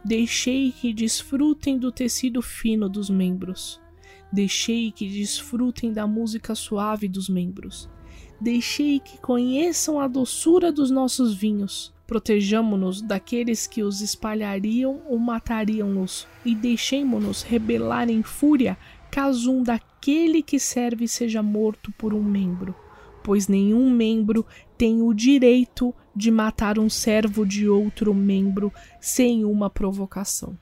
[0.06, 3.82] Deixei que desfrutem do tecido fino dos membros.
[4.34, 7.88] Deixei que desfrutem da música suave dos membros.
[8.42, 11.94] Deixei que conheçam a doçura dos nossos vinhos.
[12.08, 18.76] Protejamo-nos daqueles que os espalhariam ou matariam-nos, e deixemo-nos rebelar em fúria
[19.12, 22.74] caso um daquele que serve seja morto por um membro,
[23.24, 24.44] pois nenhum membro
[24.76, 30.58] tem o direito de matar um servo de outro membro sem uma provocação.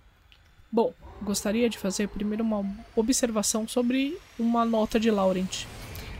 [0.71, 2.65] Bom, gostaria de fazer primeiro uma
[2.95, 5.65] observação sobre uma nota de Laurent.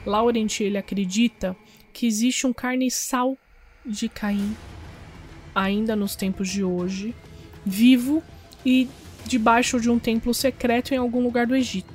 [0.06, 1.56] Laurent ele acredita
[1.94, 3.38] que existe um carniçal
[3.86, 4.56] de Caim
[5.56, 7.16] ainda nos tempos de hoje,
[7.66, 8.22] vivo
[8.66, 8.90] e
[9.26, 11.94] debaixo de um templo secreto em algum lugar do Egito.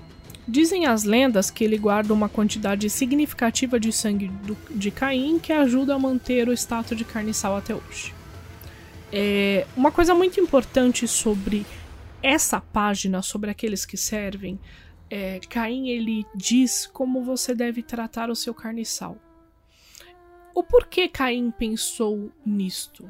[0.48, 5.52] Dizem as lendas que ele guarda uma quantidade significativa de sangue do, de Caim que
[5.52, 8.14] ajuda a manter o status de carniçal até hoje.
[9.12, 11.66] É, uma coisa muito importante sobre
[12.26, 14.58] essa página, sobre aqueles que servem,
[15.08, 19.16] é, Caim ele diz como você deve tratar o seu carniçal.
[20.52, 23.08] O porquê Caim pensou nisto?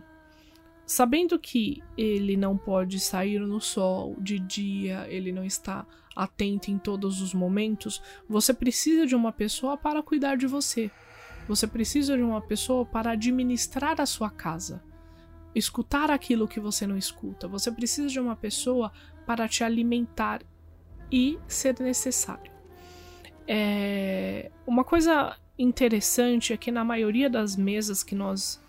[0.85, 6.77] Sabendo que ele não pode sair no sol de dia, ele não está atento em
[6.77, 10.91] todos os momentos, você precisa de uma pessoa para cuidar de você.
[11.49, 14.83] Você precisa de uma pessoa para administrar a sua casa,
[15.59, 17.49] escutar aquilo que você não escuta.
[17.49, 18.93] Você precisa de uma pessoa
[19.25, 20.43] para te alimentar
[21.11, 22.53] e ser necessário.
[23.49, 24.51] É...
[24.67, 28.61] Uma coisa interessante é que na maioria das mesas que nós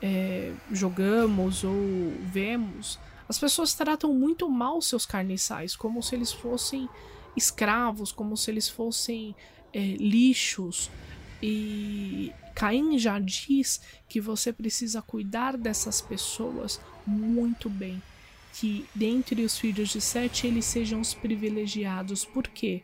[0.00, 1.74] é, jogamos ou
[2.22, 2.98] vemos,
[3.28, 6.88] as pessoas tratam muito mal seus carniçais, como se eles fossem
[7.36, 9.34] escravos, como se eles fossem
[9.72, 10.90] é, lixos.
[11.42, 18.02] E Caim já diz que você precisa cuidar dessas pessoas muito bem.
[18.54, 22.24] Que dentre os filhos de Sete eles sejam os privilegiados.
[22.24, 22.82] Por quê?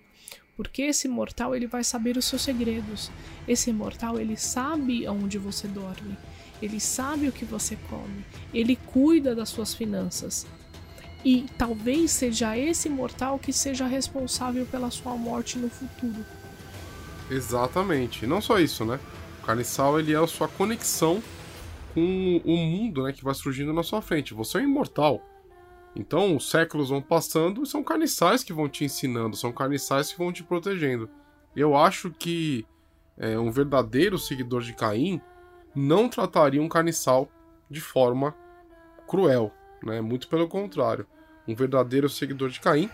[0.57, 3.11] Porque esse mortal ele vai saber os seus segredos.
[3.47, 6.17] Esse mortal ele sabe onde você dorme
[6.63, 10.47] ele sabe o que você come, ele cuida das suas finanças.
[11.25, 16.25] E talvez seja esse mortal que seja responsável pela sua morte no futuro.
[17.31, 18.27] Exatamente.
[18.27, 18.99] Não só isso, né?
[19.43, 21.23] O carniçal ele é a sua conexão
[21.95, 24.35] com o mundo, né, que vai surgindo na sua frente.
[24.35, 25.25] Você é imortal.
[25.95, 30.19] Então, os séculos vão passando e são carniçais que vão te ensinando, são carniçais que
[30.19, 31.11] vão te protegendo.
[31.55, 32.65] Eu acho que
[33.19, 35.21] é, um verdadeiro seguidor de Caim
[35.75, 37.29] não trataria um carniçal
[37.69, 38.35] de forma
[39.07, 39.53] cruel,
[39.83, 40.01] né?
[40.01, 41.07] Muito pelo contrário.
[41.47, 42.89] Um verdadeiro seguidor de Caim,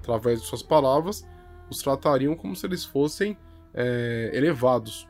[0.00, 1.24] através de suas palavras,
[1.70, 3.36] os tratariam como se eles fossem
[3.74, 5.08] é, elevados.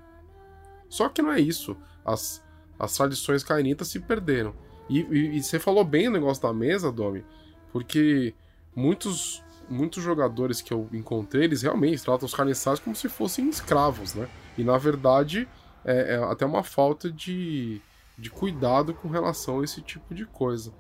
[0.89, 1.77] Só que não é isso.
[2.05, 2.45] As,
[2.79, 4.55] as tradições cainitas se perderam.
[4.89, 7.25] E, e, e, você falou bem o negócio da mesa, Domi,
[7.73, 8.35] porque
[8.75, 14.15] muitos, muitos jogadores que eu encontrei, eles realmente tratam os carniçais como se fossem escravos,
[14.15, 14.29] né?
[14.59, 15.49] E na verdade,
[15.85, 17.81] é, é até uma falta de,
[18.19, 20.73] de cuidado com relação a esse tipo de coisa.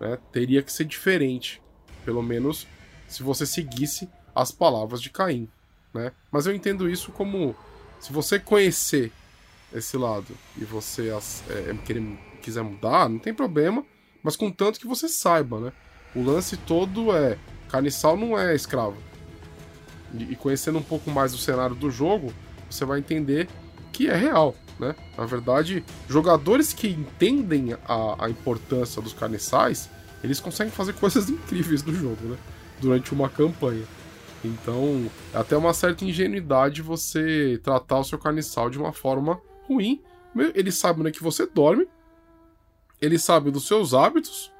[0.00, 0.18] Né?
[0.32, 1.62] Teria que ser diferente,
[2.04, 2.66] pelo menos
[3.06, 5.48] se você seguisse as palavras de Caim.
[5.92, 6.12] Né?
[6.30, 7.54] Mas eu entendo isso como
[8.00, 9.12] se você conhecer
[9.72, 12.02] esse lado e você é, querer,
[12.42, 13.84] quiser mudar, não tem problema,
[14.22, 15.72] mas contanto que você saiba, né?
[16.14, 18.96] O lance todo é Carniçal não é escravo.
[20.14, 22.32] E, e conhecendo um pouco mais do cenário do jogo,
[22.68, 23.48] você vai entender
[23.92, 24.94] que é real, né?
[25.16, 29.88] Na verdade, jogadores que entendem a, a importância dos carniçais,
[30.22, 32.38] eles conseguem fazer coisas incríveis no jogo, né?
[32.80, 33.84] Durante uma campanha.
[34.44, 40.00] Então, é até uma certa ingenuidade você tratar o seu carniçal de uma forma ruim.
[40.54, 41.88] Ele sabe onde é que você dorme,
[43.00, 44.52] ele sabe dos seus hábitos,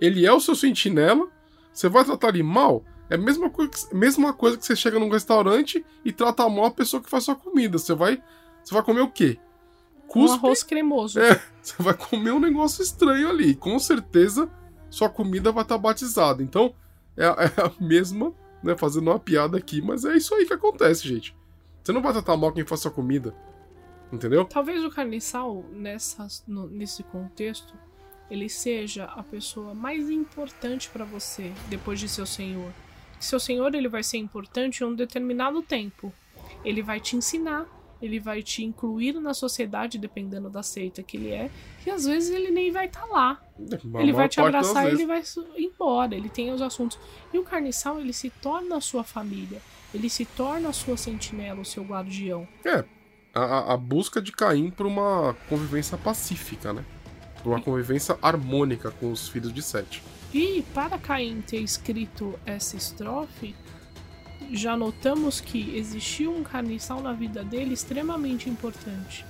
[0.00, 1.28] ele é o seu sentinela.
[1.72, 2.84] Você vai tratar ele mal?
[3.08, 6.70] É a mesma coisa, mesma coisa que você chega num restaurante e trata mal a
[6.70, 7.78] pessoa que faz sua comida.
[7.78, 8.22] Você vai
[8.62, 9.38] você vai comer o quê?
[10.06, 10.30] Cuspe?
[10.30, 11.20] Um arroz cremoso.
[11.20, 13.54] É, você vai comer um negócio estranho ali.
[13.54, 14.50] Com certeza
[14.90, 16.42] sua comida vai estar tá batizada.
[16.42, 16.74] Então,
[17.16, 17.30] é, é
[17.62, 18.32] a mesma,
[18.62, 18.76] né?
[18.76, 21.34] Fazendo uma piada aqui, mas é isso aí que acontece, gente.
[21.82, 23.34] Você não vai tratar mal quem faz sua comida.
[24.12, 24.44] Entendeu?
[24.44, 25.64] Talvez o carniçal,
[26.46, 27.74] no, nesse contexto,
[28.30, 32.72] ele seja a pessoa mais importante para você depois de seu senhor.
[33.18, 36.12] Seu senhor ele vai ser importante em um determinado tempo.
[36.64, 37.66] Ele vai te ensinar,
[38.00, 41.50] ele vai te incluir na sociedade dependendo da seita que ele é,
[41.86, 43.42] e às vezes ele nem vai estar tá lá.
[43.94, 45.22] A ele vai te abraçar e ele vai
[45.56, 46.98] embora, ele tem os assuntos.
[47.32, 49.60] E o carniçal, ele se torna a sua família,
[49.92, 52.46] ele se torna a sua sentinela, o seu guardião.
[52.64, 52.84] É,
[53.34, 56.84] a, a busca de Caim por uma convivência pacífica, né?
[57.42, 60.02] Por uma convivência harmônica com os filhos de Sete.
[60.32, 63.54] E para Caim ter escrito essa estrofe,
[64.52, 69.24] já notamos que existiu um carniçal na vida dele extremamente importante.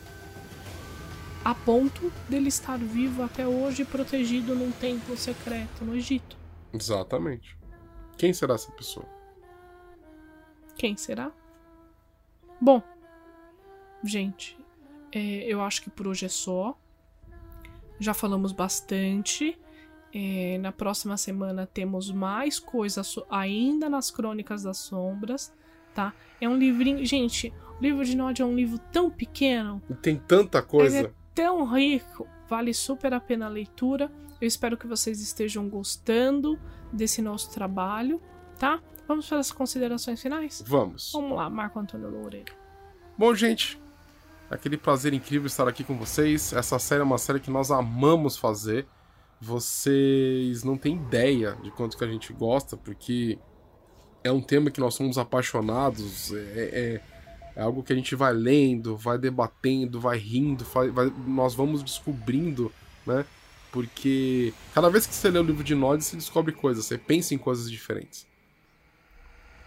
[1.44, 6.36] A ponto dele estar vivo até hoje protegido num templo secreto no Egito.
[6.72, 7.58] Exatamente.
[8.18, 9.06] Quem será essa pessoa?
[10.76, 11.32] Quem será?
[12.60, 12.82] Bom,
[14.04, 14.58] gente,
[15.12, 16.78] é, eu acho que por hoje é só.
[17.98, 19.58] Já falamos bastante.
[20.12, 25.52] É, na próxima semana temos mais coisas ainda nas Crônicas das Sombras,
[25.94, 26.12] tá?
[26.40, 27.04] É um livrinho.
[27.06, 29.80] Gente, o livro de Nod é um livro tão pequeno.
[30.02, 30.98] Tem tanta coisa.
[30.98, 32.26] é tão rico.
[32.48, 34.10] Vale super a pena a leitura.
[34.40, 36.58] Eu espero que vocês estejam gostando
[36.92, 38.20] desse nosso trabalho,
[38.58, 38.82] tá?
[39.06, 40.62] Vamos para as considerações finais?
[40.66, 41.12] Vamos.
[41.12, 42.52] Vamos lá, Marco Antônio Loureiro.
[43.16, 43.80] Bom, gente,
[44.50, 46.52] aquele prazer incrível estar aqui com vocês.
[46.52, 48.86] Essa série é uma série que nós amamos fazer
[49.40, 53.38] vocês não têm ideia de quanto que a gente gosta, porque
[54.22, 57.00] é um tema que nós somos apaixonados, é, é,
[57.56, 61.82] é algo que a gente vai lendo, vai debatendo, vai rindo, vai, vai, nós vamos
[61.82, 62.70] descobrindo,
[63.06, 63.24] né?
[63.72, 67.34] Porque cada vez que você lê o livro de Nod, você descobre coisas, você pensa
[67.34, 68.26] em coisas diferentes.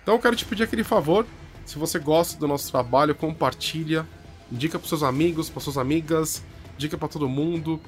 [0.03, 1.26] Então eu quero te pedir aquele favor,
[1.65, 4.05] se você gosta do nosso trabalho, compartilha,
[4.51, 6.43] indica para seus amigos, para suas amigas,
[6.76, 7.82] indica para todo mundo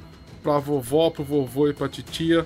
[0.46, 2.46] pra vovó, pro vovô e pra titia.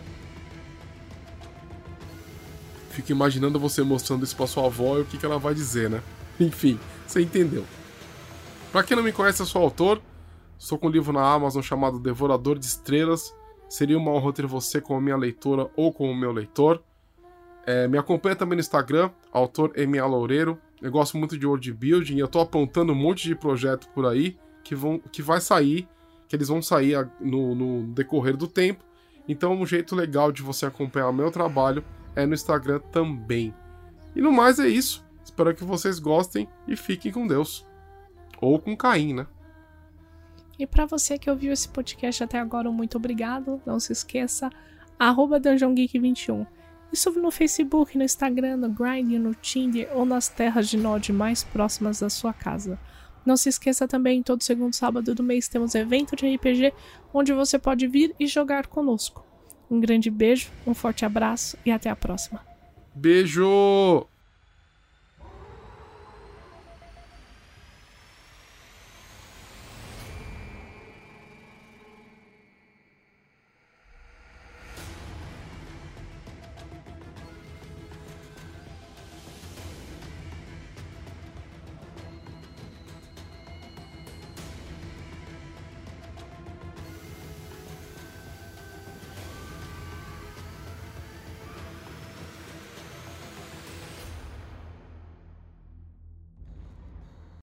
[2.92, 5.90] Fico imaginando você mostrando isso pra sua avó e o que, que ela vai dizer,
[5.90, 6.02] né?
[6.40, 7.66] Enfim, você entendeu.
[8.72, 10.02] Pra quem não me conhece, eu sou autor.
[10.58, 13.36] Estou com um livro na Amazon chamado Devorador de Estrelas.
[13.68, 16.82] Seria uma honra ter você como minha leitora ou como meu leitor.
[17.66, 20.58] É, me acompanha também no Instagram, autor MA Loureiro.
[20.82, 24.06] Eu gosto muito de world building e eu tô apontando um monte de projeto por
[24.06, 25.86] aí que, vão, que vai sair
[26.30, 28.86] que eles vão sair no, no decorrer do tempo.
[29.28, 31.84] Então, um jeito legal de você acompanhar meu trabalho
[32.16, 33.54] é no Instagram também.
[34.16, 35.04] E no mais é isso.
[35.24, 37.66] Espero que vocês gostem e fiquem com Deus.
[38.40, 39.28] Ou com Caim, né?
[40.58, 43.62] E para você que ouviu esse podcast até agora, muito obrigado.
[43.66, 44.52] Não se esqueça,
[45.00, 46.46] arroba DungeonGeek21.
[46.92, 51.44] Isso no Facebook, no Instagram, no Grind, no Tinder ou nas terras de Nod mais
[51.44, 52.80] próximas da sua casa.
[53.26, 56.74] Não se esqueça também, todo segundo sábado do mês temos evento de RPG
[57.14, 59.26] onde você pode vir e jogar conosco.
[59.70, 62.44] Um grande beijo, um forte abraço e até a próxima.
[62.96, 64.09] Beijo!